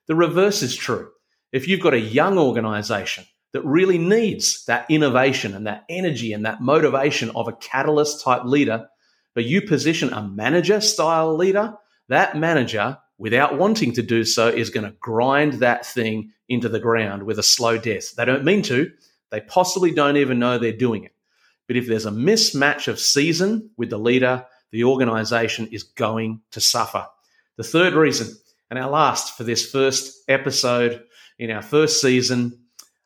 The 0.07 0.15
reverse 0.15 0.62
is 0.62 0.75
true. 0.75 1.10
If 1.51 1.67
you've 1.67 1.81
got 1.81 1.93
a 1.93 2.00
young 2.00 2.38
organization 2.38 3.25
that 3.53 3.63
really 3.63 3.98
needs 3.98 4.65
that 4.65 4.86
innovation 4.89 5.53
and 5.53 5.67
that 5.67 5.86
energy 5.88 6.33
and 6.33 6.45
that 6.45 6.62
motivation 6.62 7.29
of 7.36 7.48
a 7.48 7.53
catalyst 7.53 8.24
type 8.24 8.43
leader, 8.45 8.88
but 9.36 9.45
you 9.45 9.62
position 9.62 10.12
a 10.12 10.27
manager 10.27 10.81
style 10.81 11.36
leader, 11.36 11.75
that 12.10 12.36
manager, 12.36 12.98
without 13.17 13.57
wanting 13.57 13.93
to 13.93 14.01
do 14.01 14.24
so, 14.24 14.48
is 14.48 14.72
going 14.72 14.86
to 14.86 14.98
grind 15.00 15.53
that 15.53 15.86
thing 15.86 16.31
into 16.50 16.67
the 16.67 16.79
ground 16.79 17.24
with 17.24 17.39
a 17.39 17.43
slow 17.43 17.77
death. 17.77 18.15
They 18.15 18.25
don't 18.25 18.43
mean 18.43 18.63
to, 18.63 18.91
they 19.29 19.41
possibly 19.41 19.91
don't 19.91 20.17
even 20.17 20.39
know 20.39 20.57
they're 20.57 20.74
doing 20.74 21.03
it. 21.03 21.15
But 21.67 21.77
if 21.77 21.88
there's 21.88 22.05
a 22.05 22.12
mismatch 22.12 22.88
of 22.88 23.00
season 23.00 23.69
with 23.77 23.89
the 23.89 23.98
leader, 23.98 24.45
the 24.72 24.83
organization 24.83 25.69
is 25.72 25.83
going 25.83 26.41
to 26.51 26.60
suffer. 26.60 27.05
The 27.57 27.63
third 27.63 27.93
reason, 27.93 28.36
and 28.69 28.79
our 28.79 28.89
last 28.89 29.38
for 29.38 29.43
this 29.43 29.69
first 29.69 30.24
episode 30.27 31.03
in 31.38 31.51
our 31.51 31.62
first 31.62 32.01
season 32.01 32.62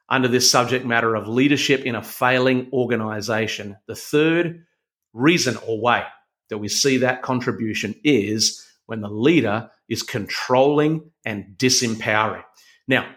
under 0.09 0.27
this 0.27 0.49
subject 0.49 0.85
matter 0.85 1.15
of 1.15 1.27
leadership 1.27 1.81
in 1.81 1.95
a 1.95 2.03
failing 2.03 2.69
organization. 2.71 3.77
The 3.87 3.95
third 3.95 4.65
reason 5.13 5.57
or 5.67 5.79
way 5.81 6.03
that 6.49 6.59
we 6.59 6.67
see 6.69 6.97
that 6.97 7.21
contribution 7.21 7.95
is 8.03 8.65
when 8.85 9.01
the 9.01 9.09
leader 9.09 9.69
is 9.89 10.03
controlling 10.03 11.11
and 11.25 11.55
disempowering. 11.57 12.43
Now, 12.87 13.07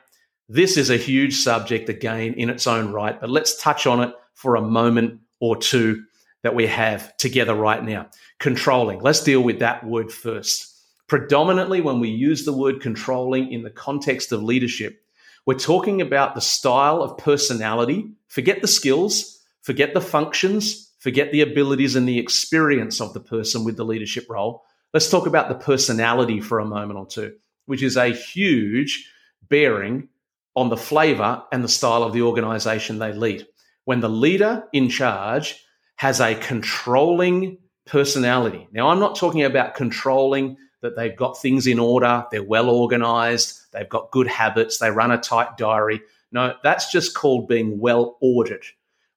this 0.49 0.77
is 0.77 0.91
a 0.91 0.97
huge 0.97 1.37
subject 1.37 1.89
again 1.89 2.35
in 2.35 2.51
its 2.51 2.67
own 2.67 2.93
right, 2.93 3.21
but 3.21 3.31
let's 3.31 3.61
touch 3.63 3.87
on 3.87 4.03
it 4.03 4.13
for 4.35 4.57
a 4.57 4.63
moment 4.63 5.21
or 5.39 5.57
two 5.57 6.03
that 6.43 6.55
we 6.55 6.67
have 6.67 7.17
together 7.19 7.55
right 7.55 7.85
now. 7.85 8.09
Controlling. 8.41 9.01
Let's 9.01 9.23
deal 9.23 9.43
with 9.43 9.61
that 9.61 9.87
word 9.87 10.11
first. 10.11 10.67
Predominantly, 11.07 11.81
when 11.81 12.01
we 12.01 12.09
use 12.09 12.45
the 12.45 12.53
word 12.53 12.81
controlling 12.81 13.53
in 13.53 13.63
the 13.63 13.71
context 13.71 14.33
of 14.33 14.43
leadership, 14.43 15.00
we're 15.47 15.59
talking 15.59 16.01
about 16.01 16.35
the 16.35 16.41
style 16.41 17.03
of 17.03 17.19
personality. 17.19 18.13
Forget 18.29 18.61
the 18.61 18.69
skills, 18.69 19.41
forget 19.63 19.95
the 19.95 20.01
functions, 20.01 20.93
forget 20.99 21.33
the 21.33 21.41
abilities 21.41 21.97
and 21.97 22.09
the 22.09 22.19
experience 22.19 23.01
of 23.01 23.15
the 23.15 23.21
person 23.21 23.65
with 23.65 23.77
the 23.77 23.85
leadership 23.85 24.27
role. 24.29 24.65
Let's 24.93 25.11
talk 25.11 25.27
about 25.27 25.49
the 25.49 25.55
personality 25.55 26.41
for 26.41 26.59
a 26.59 26.65
moment 26.65 26.99
or 26.99 27.07
two, 27.07 27.37
which 27.67 27.83
is 27.83 27.97
a 27.97 28.09
huge 28.09 29.11
bearing 29.49 30.09
on 30.57 30.69
the 30.69 30.77
flavor 30.77 31.43
and 31.53 31.63
the 31.65 31.69
style 31.69 32.03
of 32.03 32.13
the 32.13 32.23
organization 32.23 32.99
they 32.99 33.13
lead. 33.13 33.47
When 33.85 34.01
the 34.01 34.09
leader 34.09 34.65
in 34.73 34.89
charge 34.89 35.65
has 35.97 36.21
a 36.21 36.35
controlling 36.35 37.59
personality. 37.87 38.69
Now, 38.73 38.89
I'm 38.89 39.01
not 39.01 39.17
talking 39.17 39.43
about 39.43 39.75
controlling 39.75 40.57
that 40.83 40.97
they've 40.97 41.17
got 41.17 41.41
things 41.41 41.67
in 41.67 41.79
order, 41.79 42.25
they're 42.31 42.43
well 42.43 42.71
organized, 42.71 43.61
they've 43.73 43.89
got 43.89 44.11
good 44.11 44.27
habits, 44.27 44.79
they 44.79 44.91
run 44.91 45.11
a 45.11 45.19
tight 45.19 45.57
diary. 45.57 46.01
No, 46.33 46.55
that's 46.63 46.91
just 46.91 47.15
called 47.15 47.49
being 47.49 47.79
well 47.79 48.17
ordered. 48.21 48.65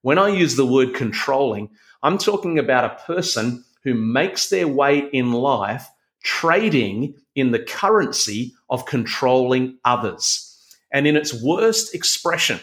When 0.01 0.17
I 0.17 0.29
use 0.29 0.55
the 0.55 0.65
word 0.65 0.93
controlling, 0.93 1.69
I'm 2.01 2.17
talking 2.17 2.59
about 2.59 2.85
a 2.85 3.03
person 3.03 3.63
who 3.83 3.93
makes 3.93 4.49
their 4.49 4.67
way 4.67 5.09
in 5.13 5.31
life 5.31 5.87
trading 6.23 7.15
in 7.35 7.51
the 7.51 7.59
currency 7.59 8.53
of 8.69 8.85
controlling 8.85 9.77
others. 9.85 10.49
And 10.91 11.07
in 11.07 11.15
its 11.15 11.33
worst 11.33 11.95
expression, 11.95 12.59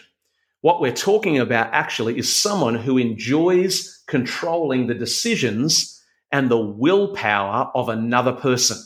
what 0.60 0.80
we're 0.80 0.92
talking 0.92 1.38
about 1.38 1.72
actually 1.72 2.18
is 2.18 2.34
someone 2.34 2.74
who 2.74 2.98
enjoys 2.98 4.02
controlling 4.06 4.86
the 4.86 4.94
decisions 4.94 6.02
and 6.32 6.50
the 6.50 6.60
willpower 6.60 7.70
of 7.74 7.88
another 7.88 8.32
person. 8.32 8.76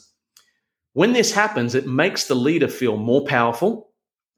When 0.94 1.12
this 1.12 1.32
happens, 1.32 1.74
it 1.74 1.86
makes 1.86 2.28
the 2.28 2.36
leader 2.36 2.68
feel 2.68 2.96
more 2.96 3.24
powerful. 3.24 3.90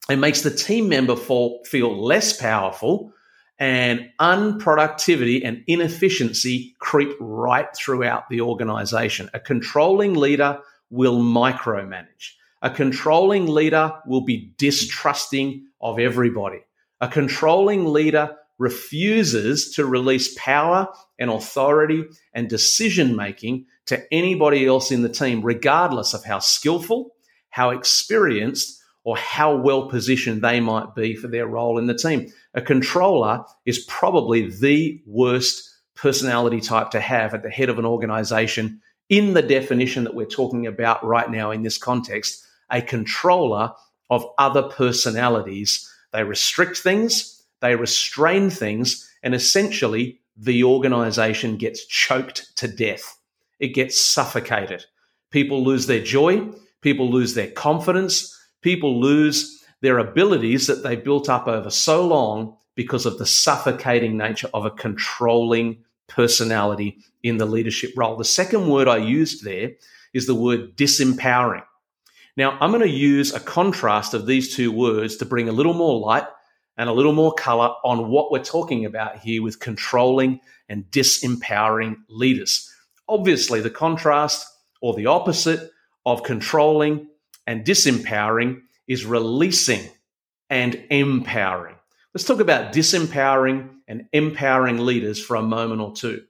It 0.08 0.16
makes 0.16 0.40
the 0.40 0.50
team 0.50 0.88
member 0.88 1.14
feel 1.16 2.02
less 2.02 2.36
powerful 2.38 3.12
and 3.58 4.08
unproductivity 4.20 5.42
and 5.44 5.62
inefficiency 5.66 6.74
creep 6.78 7.10
right 7.20 7.68
throughout 7.76 8.28
the 8.30 8.40
organization. 8.40 9.30
A 9.34 9.40
controlling 9.40 10.14
leader 10.14 10.58
will 10.90 11.20
micromanage. 11.20 12.32
A 12.62 12.70
controlling 12.70 13.46
leader 13.46 13.92
will 14.06 14.22
be 14.22 14.52
distrusting 14.56 15.66
of 15.82 15.98
everybody. 15.98 16.64
A 17.02 17.08
controlling 17.08 17.92
leader 17.92 18.34
refuses 18.58 19.72
to 19.72 19.84
release 19.84 20.34
power 20.38 20.88
and 21.18 21.30
authority 21.30 22.04
and 22.32 22.48
decision 22.48 23.14
making 23.14 23.66
to 23.86 24.02
anybody 24.12 24.66
else 24.66 24.90
in 24.90 25.02
the 25.02 25.08
team, 25.08 25.42
regardless 25.42 26.14
of 26.14 26.24
how 26.24 26.38
skillful, 26.38 27.14
how 27.50 27.70
experienced, 27.70 28.82
or 29.04 29.16
how 29.16 29.54
well 29.54 29.88
positioned 29.88 30.42
they 30.42 30.58
might 30.58 30.94
be 30.94 31.14
for 31.14 31.28
their 31.28 31.46
role 31.46 31.78
in 31.78 31.86
the 31.86 31.94
team. 31.94 32.32
A 32.54 32.60
controller 32.60 33.44
is 33.64 33.84
probably 33.84 34.50
the 34.50 35.00
worst 35.06 35.72
personality 35.94 36.60
type 36.60 36.90
to 36.90 37.00
have 37.00 37.32
at 37.32 37.42
the 37.42 37.50
head 37.50 37.68
of 37.68 37.78
an 37.78 37.86
organization 37.86 38.80
in 39.08 39.34
the 39.34 39.42
definition 39.42 40.04
that 40.04 40.14
we're 40.14 40.26
talking 40.26 40.66
about 40.66 41.04
right 41.04 41.30
now 41.30 41.52
in 41.52 41.62
this 41.62 41.78
context. 41.78 42.44
A 42.70 42.82
controller 42.82 43.72
of 44.10 44.26
other 44.38 44.64
personalities. 44.64 45.88
They 46.12 46.24
restrict 46.24 46.78
things, 46.78 47.44
they 47.60 47.76
restrain 47.76 48.50
things, 48.50 49.08
and 49.22 49.34
essentially 49.34 50.20
the 50.36 50.64
organization 50.64 51.56
gets 51.56 51.86
choked 51.86 52.56
to 52.56 52.68
death. 52.68 53.15
It 53.58 53.68
gets 53.68 54.00
suffocated. 54.00 54.84
People 55.30 55.64
lose 55.64 55.86
their 55.86 56.02
joy, 56.02 56.50
people 56.80 57.10
lose 57.10 57.34
their 57.34 57.50
confidence, 57.50 58.32
people 58.62 59.00
lose 59.00 59.64
their 59.80 59.98
abilities 59.98 60.66
that 60.66 60.82
they 60.82 60.96
built 60.96 61.28
up 61.28 61.46
over 61.46 61.70
so 61.70 62.06
long 62.06 62.56
because 62.74 63.06
of 63.06 63.18
the 63.18 63.26
suffocating 63.26 64.16
nature 64.16 64.48
of 64.54 64.64
a 64.64 64.70
controlling 64.70 65.84
personality 66.08 66.98
in 67.22 67.38
the 67.38 67.46
leadership 67.46 67.90
role. 67.96 68.16
The 68.16 68.24
second 68.24 68.68
word 68.68 68.88
I 68.88 68.98
used 68.98 69.44
there 69.44 69.72
is 70.12 70.26
the 70.26 70.34
word 70.34 70.76
disempowering. 70.76 71.64
Now, 72.36 72.58
I'm 72.60 72.70
going 72.70 72.82
to 72.82 72.88
use 72.88 73.32
a 73.32 73.40
contrast 73.40 74.14
of 74.14 74.26
these 74.26 74.54
two 74.54 74.70
words 74.70 75.16
to 75.16 75.24
bring 75.24 75.48
a 75.48 75.52
little 75.52 75.74
more 75.74 75.98
light 75.98 76.26
and 76.76 76.88
a 76.88 76.92
little 76.92 77.14
more 77.14 77.32
color 77.32 77.72
on 77.84 78.10
what 78.10 78.30
we're 78.30 78.44
talking 78.44 78.84
about 78.84 79.18
here 79.18 79.42
with 79.42 79.60
controlling 79.60 80.40
and 80.68 80.84
disempowering 80.90 81.96
leaders. 82.08 82.70
Obviously, 83.08 83.60
the 83.60 83.70
contrast 83.70 84.46
or 84.80 84.94
the 84.94 85.06
opposite 85.06 85.70
of 86.04 86.22
controlling 86.22 87.08
and 87.46 87.64
disempowering 87.64 88.60
is 88.88 89.04
releasing 89.04 89.88
and 90.50 90.82
empowering. 90.90 91.76
Let's 92.14 92.24
talk 92.24 92.40
about 92.40 92.72
disempowering 92.72 93.70
and 93.88 94.06
empowering 94.12 94.78
leaders 94.78 95.22
for 95.22 95.36
a 95.36 95.42
moment 95.42 95.80
or 95.80 95.92
two. 95.92 96.24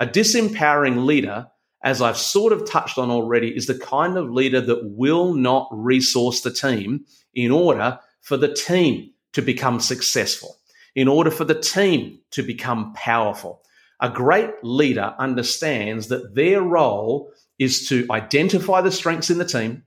A 0.00 0.06
disempowering 0.06 1.04
leader, 1.04 1.48
as 1.82 2.00
I've 2.00 2.16
sort 2.16 2.52
of 2.52 2.68
touched 2.68 2.98
on 2.98 3.10
already, 3.10 3.54
is 3.54 3.66
the 3.66 3.78
kind 3.78 4.16
of 4.16 4.30
leader 4.30 4.60
that 4.60 4.84
will 4.84 5.34
not 5.34 5.68
resource 5.72 6.40
the 6.40 6.52
team 6.52 7.04
in 7.34 7.50
order 7.50 7.98
for 8.20 8.36
the 8.36 8.52
team 8.52 9.10
to 9.32 9.42
become 9.42 9.80
successful, 9.80 10.56
in 10.94 11.08
order 11.08 11.30
for 11.30 11.44
the 11.44 11.58
team 11.58 12.20
to 12.30 12.42
become 12.42 12.92
powerful. 12.94 13.62
A 14.02 14.10
great 14.10 14.50
leader 14.62 15.14
understands 15.18 16.08
that 16.08 16.34
their 16.34 16.60
role 16.60 17.32
is 17.60 17.88
to 17.88 18.04
identify 18.10 18.80
the 18.80 18.90
strengths 18.90 19.30
in 19.30 19.38
the 19.38 19.44
team, 19.44 19.84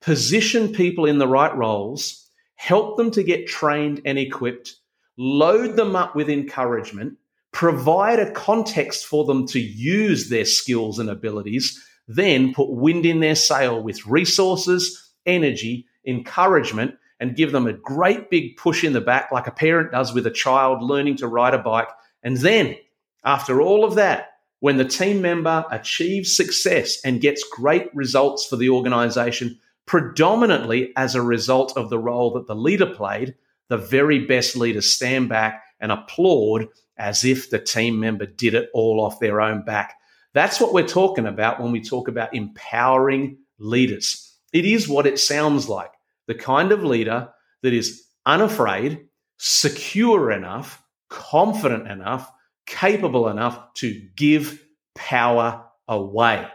position 0.00 0.72
people 0.72 1.04
in 1.04 1.18
the 1.18 1.28
right 1.28 1.54
roles, 1.54 2.28
help 2.54 2.96
them 2.96 3.10
to 3.10 3.22
get 3.22 3.46
trained 3.46 4.00
and 4.06 4.18
equipped, 4.18 4.76
load 5.18 5.76
them 5.76 5.94
up 5.94 6.16
with 6.16 6.30
encouragement, 6.30 7.18
provide 7.52 8.18
a 8.18 8.32
context 8.32 9.04
for 9.04 9.26
them 9.26 9.46
to 9.48 9.60
use 9.60 10.30
their 10.30 10.46
skills 10.46 10.98
and 10.98 11.10
abilities, 11.10 11.78
then 12.08 12.54
put 12.54 12.70
wind 12.70 13.04
in 13.04 13.20
their 13.20 13.34
sail 13.34 13.82
with 13.82 14.06
resources, 14.06 15.12
energy, 15.26 15.86
encouragement, 16.06 16.94
and 17.20 17.36
give 17.36 17.52
them 17.52 17.66
a 17.66 17.72
great 17.74 18.30
big 18.30 18.56
push 18.56 18.82
in 18.82 18.94
the 18.94 19.00
back, 19.00 19.30
like 19.30 19.46
a 19.46 19.52
parent 19.52 19.92
does 19.92 20.14
with 20.14 20.26
a 20.26 20.30
child 20.30 20.82
learning 20.82 21.16
to 21.16 21.28
ride 21.28 21.54
a 21.54 21.58
bike. 21.58 21.88
And 22.22 22.38
then, 22.38 22.76
after 23.24 23.60
all 23.60 23.84
of 23.84 23.94
that, 23.94 24.30
when 24.60 24.76
the 24.76 24.84
team 24.84 25.20
member 25.20 25.64
achieves 25.70 26.36
success 26.36 27.00
and 27.04 27.20
gets 27.20 27.44
great 27.50 27.92
results 27.94 28.46
for 28.46 28.56
the 28.56 28.70
organization, 28.70 29.58
predominantly 29.86 30.92
as 30.96 31.14
a 31.14 31.22
result 31.22 31.76
of 31.76 31.90
the 31.90 31.98
role 31.98 32.32
that 32.32 32.46
the 32.46 32.54
leader 32.54 32.86
played, 32.86 33.34
the 33.68 33.76
very 33.76 34.24
best 34.24 34.56
leaders 34.56 34.92
stand 34.92 35.28
back 35.28 35.64
and 35.80 35.90
applaud 35.90 36.68
as 36.96 37.24
if 37.24 37.50
the 37.50 37.58
team 37.58 37.98
member 37.98 38.26
did 38.26 38.54
it 38.54 38.70
all 38.72 39.00
off 39.00 39.18
their 39.18 39.40
own 39.40 39.64
back. 39.64 39.94
That's 40.34 40.60
what 40.60 40.72
we're 40.72 40.86
talking 40.86 41.26
about 41.26 41.60
when 41.60 41.72
we 41.72 41.82
talk 41.82 42.08
about 42.08 42.34
empowering 42.34 43.38
leaders. 43.58 44.36
It 44.52 44.64
is 44.64 44.88
what 44.88 45.06
it 45.06 45.18
sounds 45.18 45.68
like 45.68 45.90
the 46.28 46.34
kind 46.34 46.70
of 46.70 46.84
leader 46.84 47.28
that 47.62 47.72
is 47.72 48.04
unafraid, 48.26 49.06
secure 49.38 50.30
enough, 50.30 50.82
confident 51.08 51.88
enough, 51.88 52.30
capable 52.66 53.28
enough 53.28 53.74
to 53.74 54.08
give 54.16 54.62
power 54.94 55.64
away. 55.88 56.46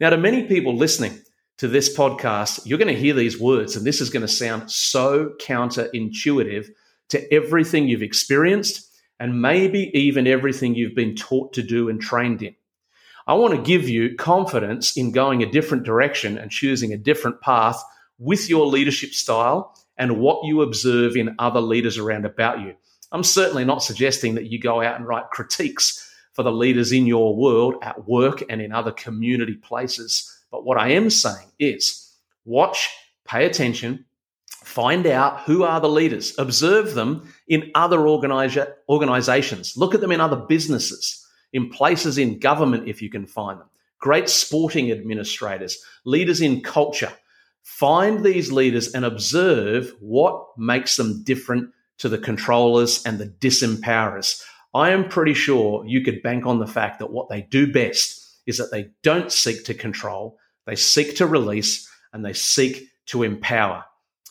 Now, 0.00 0.10
to 0.10 0.16
many 0.16 0.44
people 0.44 0.76
listening, 0.76 1.20
to 1.58 1.68
this 1.68 1.96
podcast, 1.96 2.66
you're 2.66 2.78
going 2.78 2.94
to 2.94 3.00
hear 3.00 3.14
these 3.14 3.38
words, 3.38 3.76
and 3.76 3.86
this 3.86 4.00
is 4.00 4.10
going 4.10 4.22
to 4.22 4.28
sound 4.28 4.70
so 4.70 5.32
counterintuitive 5.40 6.68
to 7.10 7.32
everything 7.32 7.86
you've 7.86 8.02
experienced 8.02 8.90
and 9.20 9.40
maybe 9.40 9.90
even 9.94 10.26
everything 10.26 10.74
you've 10.74 10.96
been 10.96 11.14
taught 11.14 11.52
to 11.52 11.62
do 11.62 11.88
and 11.88 12.00
trained 12.00 12.42
in. 12.42 12.56
I 13.26 13.34
want 13.34 13.54
to 13.54 13.62
give 13.62 13.88
you 13.88 14.16
confidence 14.16 14.96
in 14.96 15.12
going 15.12 15.42
a 15.42 15.50
different 15.50 15.84
direction 15.84 16.36
and 16.36 16.50
choosing 16.50 16.92
a 16.92 16.98
different 16.98 17.40
path 17.40 17.82
with 18.18 18.50
your 18.50 18.66
leadership 18.66 19.10
style 19.10 19.74
and 19.96 20.18
what 20.18 20.44
you 20.44 20.60
observe 20.60 21.16
in 21.16 21.36
other 21.38 21.60
leaders 21.60 21.98
around 21.98 22.26
about 22.26 22.60
you. 22.60 22.74
I'm 23.14 23.22
certainly 23.22 23.64
not 23.64 23.80
suggesting 23.80 24.34
that 24.34 24.50
you 24.50 24.58
go 24.58 24.82
out 24.82 24.96
and 24.96 25.06
write 25.06 25.30
critiques 25.30 26.12
for 26.32 26.42
the 26.42 26.50
leaders 26.50 26.90
in 26.90 27.06
your 27.06 27.36
world 27.36 27.76
at 27.80 28.08
work 28.08 28.42
and 28.48 28.60
in 28.60 28.72
other 28.72 28.90
community 28.90 29.54
places. 29.54 30.36
But 30.50 30.64
what 30.64 30.78
I 30.78 30.88
am 30.88 31.08
saying 31.10 31.46
is 31.60 32.12
watch, 32.44 32.90
pay 33.24 33.46
attention, 33.46 34.04
find 34.48 35.06
out 35.06 35.42
who 35.42 35.62
are 35.62 35.80
the 35.80 35.88
leaders, 35.88 36.36
observe 36.38 36.94
them 36.94 37.32
in 37.46 37.70
other 37.76 37.98
organiza- 37.98 38.72
organizations, 38.88 39.76
look 39.76 39.94
at 39.94 40.00
them 40.00 40.10
in 40.10 40.20
other 40.20 40.36
businesses, 40.48 41.24
in 41.52 41.70
places 41.70 42.18
in 42.18 42.40
government 42.40 42.88
if 42.88 43.00
you 43.00 43.08
can 43.08 43.26
find 43.26 43.60
them, 43.60 43.70
great 44.00 44.28
sporting 44.28 44.90
administrators, 44.90 45.78
leaders 46.04 46.40
in 46.40 46.62
culture. 46.62 47.12
Find 47.62 48.24
these 48.24 48.50
leaders 48.50 48.92
and 48.92 49.04
observe 49.04 49.94
what 50.00 50.58
makes 50.58 50.96
them 50.96 51.22
different 51.22 51.70
to 51.98 52.08
the 52.08 52.18
controllers 52.18 53.04
and 53.04 53.18
the 53.18 53.26
disempowerers. 53.26 54.42
I 54.74 54.90
am 54.90 55.08
pretty 55.08 55.34
sure 55.34 55.84
you 55.86 56.02
could 56.02 56.22
bank 56.22 56.46
on 56.46 56.58
the 56.58 56.66
fact 56.66 56.98
that 56.98 57.12
what 57.12 57.28
they 57.28 57.42
do 57.42 57.72
best 57.72 58.20
is 58.46 58.58
that 58.58 58.70
they 58.70 58.90
don't 59.02 59.30
seek 59.30 59.64
to 59.64 59.74
control, 59.74 60.38
they 60.66 60.76
seek 60.76 61.16
to 61.16 61.26
release 61.26 61.88
and 62.12 62.24
they 62.24 62.32
seek 62.32 62.88
to 63.06 63.22
empower. 63.22 63.84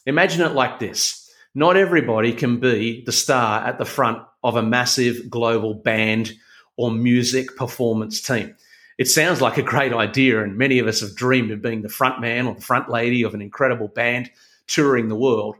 Imagine 0.06 0.42
it 0.42 0.54
like 0.54 0.80
this 0.80 1.24
not 1.56 1.78
everybody 1.78 2.34
can 2.34 2.60
be 2.60 3.04
the 3.06 3.12
star 3.12 3.66
at 3.66 3.78
the 3.78 3.86
front 3.86 4.24
of 4.44 4.56
a 4.56 4.64
massive 4.64 5.30
global 5.30 5.76
band 5.76 6.34
or 6.78 6.92
music 6.92 7.56
performance 7.56 8.22
team. 8.22 8.56
It 8.98 9.08
sounds 9.08 9.42
like 9.42 9.58
a 9.58 9.64
great 9.64 9.94
idea, 9.94 10.44
and 10.44 10.58
many 10.58 10.80
of 10.80 10.88
us 10.88 11.02
have 11.02 11.16
dreamed 11.16 11.52
of 11.52 11.62
being 11.62 11.82
the 11.82 11.90
front 11.90 12.22
man 12.22 12.48
or 12.48 12.56
the 12.56 12.62
front 12.62 12.90
lady 12.90 13.24
of 13.24 13.34
an 13.34 13.42
incredible 13.42 13.88
band 13.88 14.32
touring 14.68 15.08
the 15.08 15.16
world. 15.16 15.56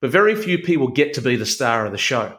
But 0.00 0.10
very 0.10 0.34
few 0.34 0.58
people 0.58 0.88
get 0.88 1.14
to 1.14 1.22
be 1.22 1.36
the 1.36 1.46
star 1.46 1.84
of 1.84 1.92
the 1.92 1.98
show. 1.98 2.38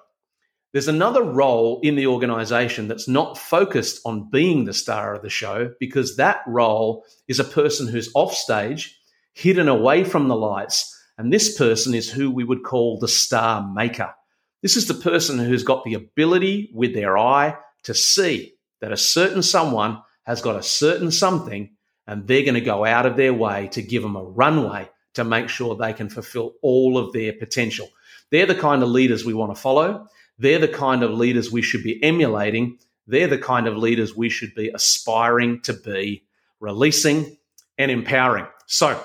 There's 0.73 0.87
another 0.87 1.21
role 1.21 1.79
in 1.83 1.95
the 1.95 2.07
organization 2.07 2.87
that's 2.87 3.07
not 3.07 3.37
focused 3.37 4.01
on 4.05 4.29
being 4.29 4.65
the 4.65 4.73
star 4.73 5.13
of 5.13 5.21
the 5.21 5.29
show 5.29 5.73
because 5.79 6.15
that 6.15 6.41
role 6.47 7.05
is 7.27 7.39
a 7.39 7.43
person 7.43 7.87
who's 7.87 8.11
off 8.15 8.33
stage, 8.33 8.97
hidden 9.33 9.67
away 9.67 10.03
from 10.03 10.27
the 10.27 10.35
lights. 10.35 10.97
And 11.17 11.31
this 11.31 11.57
person 11.57 11.93
is 11.93 12.09
who 12.09 12.31
we 12.31 12.45
would 12.45 12.63
call 12.63 12.99
the 12.99 13.07
star 13.07 13.69
maker. 13.73 14.13
This 14.61 14.77
is 14.77 14.87
the 14.87 14.93
person 14.93 15.39
who's 15.39 15.63
got 15.63 15.83
the 15.83 15.95
ability 15.95 16.71
with 16.73 16.93
their 16.93 17.17
eye 17.17 17.57
to 17.83 17.93
see 17.93 18.53
that 18.79 18.93
a 18.93 18.97
certain 18.97 19.43
someone 19.43 20.01
has 20.23 20.41
got 20.41 20.55
a 20.55 20.63
certain 20.63 21.11
something 21.11 21.75
and 22.07 22.27
they're 22.27 22.43
going 22.43 22.55
to 22.55 22.61
go 22.61 22.85
out 22.85 23.05
of 23.05 23.17
their 23.17 23.33
way 23.33 23.67
to 23.73 23.81
give 23.81 24.03
them 24.03 24.15
a 24.15 24.23
runway 24.23 24.89
to 25.13 25.23
make 25.23 25.49
sure 25.49 25.75
they 25.75 25.93
can 25.93 26.09
fulfill 26.09 26.53
all 26.61 26.97
of 26.97 27.13
their 27.13 27.33
potential. 27.33 27.89
They're 28.29 28.45
the 28.45 28.55
kind 28.55 28.81
of 28.81 28.89
leaders 28.89 29.25
we 29.25 29.33
want 29.33 29.53
to 29.53 29.61
follow. 29.61 30.07
They're 30.37 30.59
the 30.59 30.67
kind 30.67 31.03
of 31.03 31.11
leaders 31.11 31.51
we 31.51 31.61
should 31.61 31.83
be 31.83 32.01
emulating. 32.03 32.77
They're 33.07 33.27
the 33.27 33.37
kind 33.37 33.67
of 33.67 33.77
leaders 33.77 34.15
we 34.15 34.29
should 34.29 34.55
be 34.55 34.69
aspiring 34.69 35.61
to 35.61 35.73
be, 35.73 36.23
releasing 36.59 37.37
and 37.77 37.91
empowering. 37.91 38.47
So 38.67 39.01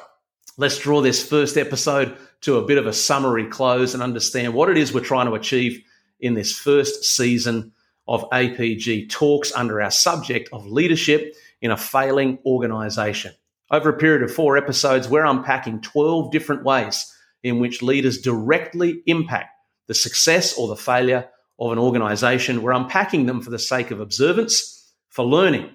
let's 0.56 0.78
draw 0.78 1.00
this 1.00 1.28
first 1.28 1.56
episode 1.56 2.16
to 2.42 2.58
a 2.58 2.64
bit 2.64 2.78
of 2.78 2.86
a 2.86 2.92
summary 2.92 3.46
close 3.46 3.94
and 3.94 4.02
understand 4.02 4.54
what 4.54 4.70
it 4.70 4.78
is 4.78 4.92
we're 4.92 5.00
trying 5.00 5.26
to 5.26 5.34
achieve 5.34 5.82
in 6.20 6.34
this 6.34 6.56
first 6.56 7.04
season 7.04 7.72
of 8.08 8.28
APG 8.30 9.10
talks 9.10 9.52
under 9.52 9.82
our 9.82 9.90
subject 9.90 10.48
of 10.52 10.66
leadership 10.66 11.34
in 11.60 11.70
a 11.70 11.76
failing 11.76 12.38
organization. 12.46 13.32
Over 13.70 13.90
a 13.90 13.98
period 13.98 14.22
of 14.22 14.32
four 14.32 14.56
episodes, 14.56 15.08
we're 15.08 15.24
unpacking 15.24 15.80
12 15.80 16.30
different 16.30 16.62
ways 16.62 17.12
in 17.42 17.58
which 17.58 17.82
leaders 17.82 18.20
directly 18.20 19.02
impact 19.06 19.50
the 19.88 19.94
success 19.94 20.56
or 20.56 20.68
the 20.68 20.76
failure 20.76 21.28
of 21.58 21.72
an 21.72 21.78
organization. 21.78 22.62
We're 22.62 22.72
unpacking 22.72 23.26
them 23.26 23.40
for 23.40 23.50
the 23.50 23.58
sake 23.58 23.90
of 23.90 23.98
observance, 23.98 24.92
for 25.08 25.24
learning, 25.24 25.70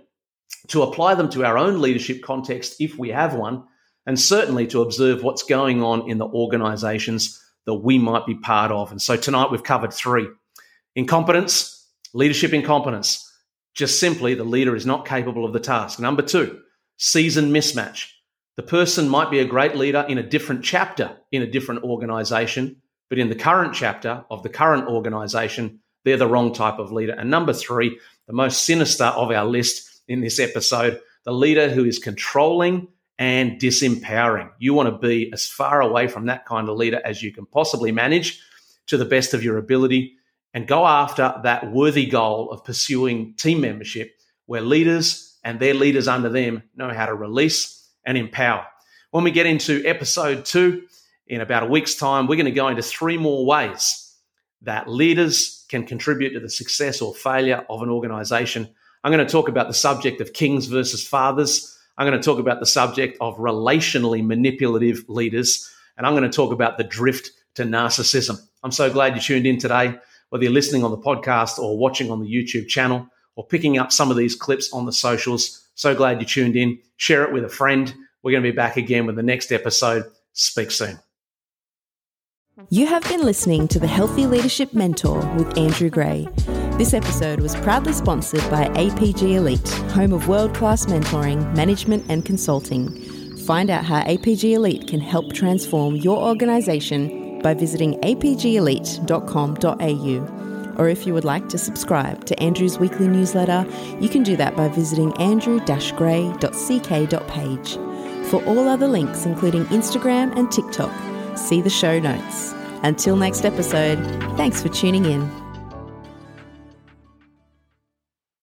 to 0.67 0.83
apply 0.83 1.15
them 1.15 1.29
to 1.31 1.43
our 1.43 1.57
own 1.57 1.81
leadership 1.81 2.21
context 2.23 2.75
if 2.79 2.97
we 2.97 3.09
have 3.09 3.33
one, 3.33 3.63
and 4.05 4.19
certainly 4.19 4.67
to 4.67 4.81
observe 4.81 5.23
what's 5.23 5.43
going 5.43 5.83
on 5.83 6.09
in 6.09 6.17
the 6.17 6.27
organizations 6.27 7.41
that 7.65 7.73
we 7.75 7.97
might 7.97 8.25
be 8.25 8.35
part 8.35 8.71
of. 8.71 8.91
And 8.91 9.01
so 9.01 9.17
tonight 9.17 9.51
we've 9.51 9.63
covered 9.63 9.93
three 9.93 10.27
incompetence, 10.95 11.89
leadership 12.13 12.53
incompetence. 12.53 13.27
Just 13.73 13.99
simply, 13.99 14.33
the 14.33 14.43
leader 14.43 14.75
is 14.75 14.85
not 14.85 15.05
capable 15.05 15.45
of 15.45 15.53
the 15.53 15.59
task. 15.59 15.99
Number 15.99 16.21
two, 16.21 16.61
season 17.01 17.51
mismatch. 17.51 18.11
The 18.57 18.63
person 18.63 19.09
might 19.09 19.31
be 19.31 19.39
a 19.39 19.45
great 19.45 19.75
leader 19.75 20.05
in 20.07 20.19
a 20.19 20.23
different 20.23 20.63
chapter 20.63 21.17
in 21.31 21.41
a 21.41 21.49
different 21.49 21.83
organization, 21.83 22.79
but 23.09 23.17
in 23.17 23.27
the 23.27 23.35
current 23.35 23.73
chapter 23.73 24.23
of 24.29 24.43
the 24.43 24.49
current 24.49 24.87
organization, 24.87 25.79
they're 26.05 26.17
the 26.17 26.27
wrong 26.27 26.53
type 26.53 26.77
of 26.77 26.91
leader. 26.91 27.13
And 27.13 27.31
number 27.31 27.53
three, 27.53 27.99
the 28.27 28.33
most 28.33 28.65
sinister 28.65 29.05
of 29.05 29.31
our 29.31 29.45
list 29.45 30.01
in 30.07 30.21
this 30.21 30.39
episode, 30.39 30.99
the 31.25 31.33
leader 31.33 31.69
who 31.69 31.85
is 31.85 31.97
controlling 31.97 32.87
and 33.17 33.59
disempowering. 33.59 34.51
You 34.59 34.75
want 34.75 34.89
to 34.89 35.07
be 35.07 35.33
as 35.33 35.47
far 35.47 35.81
away 35.81 36.07
from 36.07 36.27
that 36.27 36.45
kind 36.45 36.69
of 36.69 36.77
leader 36.77 37.01
as 37.03 37.23
you 37.23 37.33
can 37.33 37.47
possibly 37.47 37.91
manage 37.91 38.39
to 38.87 38.97
the 38.97 39.05
best 39.05 39.33
of 39.33 39.43
your 39.43 39.57
ability 39.57 40.17
and 40.53 40.67
go 40.67 40.85
after 40.85 41.33
that 41.41 41.71
worthy 41.71 42.05
goal 42.05 42.51
of 42.51 42.63
pursuing 42.63 43.33
team 43.37 43.61
membership 43.61 44.11
where 44.45 44.61
leaders 44.61 45.30
and 45.43 45.59
their 45.59 45.73
leaders 45.73 46.07
under 46.07 46.29
them 46.29 46.63
know 46.75 46.93
how 46.93 47.05
to 47.05 47.13
release 47.13 47.89
and 48.05 48.17
empower. 48.17 48.65
When 49.11 49.23
we 49.23 49.31
get 49.31 49.45
into 49.45 49.83
episode 49.85 50.45
two, 50.45 50.83
in 51.27 51.39
about 51.39 51.63
a 51.63 51.65
week's 51.65 51.95
time, 51.95 52.27
we're 52.27 52.35
going 52.35 52.45
to 52.45 52.51
go 52.51 52.67
into 52.67 52.81
three 52.81 53.17
more 53.17 53.45
ways 53.45 54.15
that 54.63 54.89
leaders 54.89 55.65
can 55.69 55.85
contribute 55.85 56.33
to 56.33 56.39
the 56.41 56.49
success 56.49 57.01
or 57.01 57.15
failure 57.15 57.65
of 57.69 57.81
an 57.81 57.89
organization. 57.89 58.69
I'm 59.03 59.13
going 59.13 59.25
to 59.25 59.31
talk 59.31 59.47
about 59.47 59.67
the 59.67 59.73
subject 59.73 60.19
of 60.19 60.33
kings 60.33 60.67
versus 60.67 61.07
fathers. 61.07 61.77
I'm 61.97 62.05
going 62.05 62.19
to 62.19 62.25
talk 62.25 62.37
about 62.37 62.59
the 62.59 62.65
subject 62.65 63.17
of 63.21 63.37
relationally 63.37 64.25
manipulative 64.25 65.07
leaders. 65.07 65.73
And 65.97 66.05
I'm 66.05 66.13
going 66.13 66.29
to 66.29 66.35
talk 66.35 66.51
about 66.51 66.77
the 66.77 66.83
drift 66.83 67.31
to 67.55 67.63
narcissism. 67.63 68.37
I'm 68.63 68.71
so 68.71 68.91
glad 68.91 69.15
you 69.15 69.21
tuned 69.21 69.47
in 69.47 69.57
today, 69.57 69.97
whether 70.29 70.43
you're 70.43 70.53
listening 70.53 70.83
on 70.83 70.91
the 70.91 70.97
podcast 70.97 71.59
or 71.59 71.77
watching 71.77 72.11
on 72.11 72.19
the 72.19 72.27
YouTube 72.27 72.67
channel 72.67 73.07
or 73.35 73.45
picking 73.45 73.77
up 73.77 73.91
some 73.91 74.11
of 74.11 74.17
these 74.17 74.35
clips 74.35 74.71
on 74.73 74.85
the 74.85 74.93
socials. 74.93 75.67
So 75.75 75.95
glad 75.95 76.19
you 76.19 76.27
tuned 76.27 76.55
in. 76.55 76.79
Share 76.97 77.23
it 77.23 77.33
with 77.33 77.43
a 77.43 77.49
friend. 77.49 77.93
We're 78.23 78.31
going 78.31 78.43
to 78.43 78.51
be 78.51 78.55
back 78.55 78.77
again 78.77 79.05
with 79.05 79.15
the 79.15 79.23
next 79.23 79.51
episode. 79.51 80.05
Speak 80.33 80.71
soon. 80.71 80.99
You 82.69 82.85
have 82.85 83.03
been 83.03 83.23
listening 83.23 83.67
to 83.69 83.79
the 83.79 83.87
Healthy 83.87 84.27
Leadership 84.27 84.73
Mentor 84.73 85.19
with 85.35 85.57
Andrew 85.57 85.89
Gray. 85.89 86.27
This 86.77 86.93
episode 86.93 87.39
was 87.39 87.55
proudly 87.55 87.93
sponsored 87.93 88.47
by 88.51 88.67
APG 88.69 89.35
Elite, 89.35 89.69
home 89.93 90.13
of 90.13 90.27
world 90.27 90.53
class 90.53 90.85
mentoring, 90.85 91.55
management, 91.55 92.05
and 92.09 92.25
consulting. 92.25 92.89
Find 93.45 93.69
out 93.69 93.85
how 93.85 94.03
APG 94.03 94.51
Elite 94.51 94.87
can 94.87 94.99
help 94.99 95.33
transform 95.33 95.95
your 95.95 96.17
organization 96.17 97.41
by 97.41 97.53
visiting 97.53 97.93
apgelite.com.au. 98.01 100.50
Or 100.77 100.89
if 100.89 101.05
you 101.05 101.13
would 101.13 101.25
like 101.25 101.49
to 101.49 101.57
subscribe 101.57 102.25
to 102.25 102.39
Andrew's 102.39 102.79
weekly 102.79 103.07
newsletter, 103.07 103.65
you 103.99 104.09
can 104.09 104.23
do 104.23 104.35
that 104.37 104.55
by 104.55 104.69
visiting 104.69 105.15
andrew-gray.ck.page. 105.17 107.77
For 108.29 108.43
all 108.45 108.67
other 108.67 108.87
links, 108.87 109.25
including 109.25 109.65
Instagram 109.65 110.35
and 110.37 110.51
TikTok, 110.51 110.91
see 111.37 111.61
the 111.61 111.69
show 111.69 111.99
notes. 111.99 112.53
Until 112.83 113.15
next 113.15 113.45
episode, 113.45 113.99
thanks 114.37 114.61
for 114.61 114.69
tuning 114.69 115.05
in. 115.05 115.50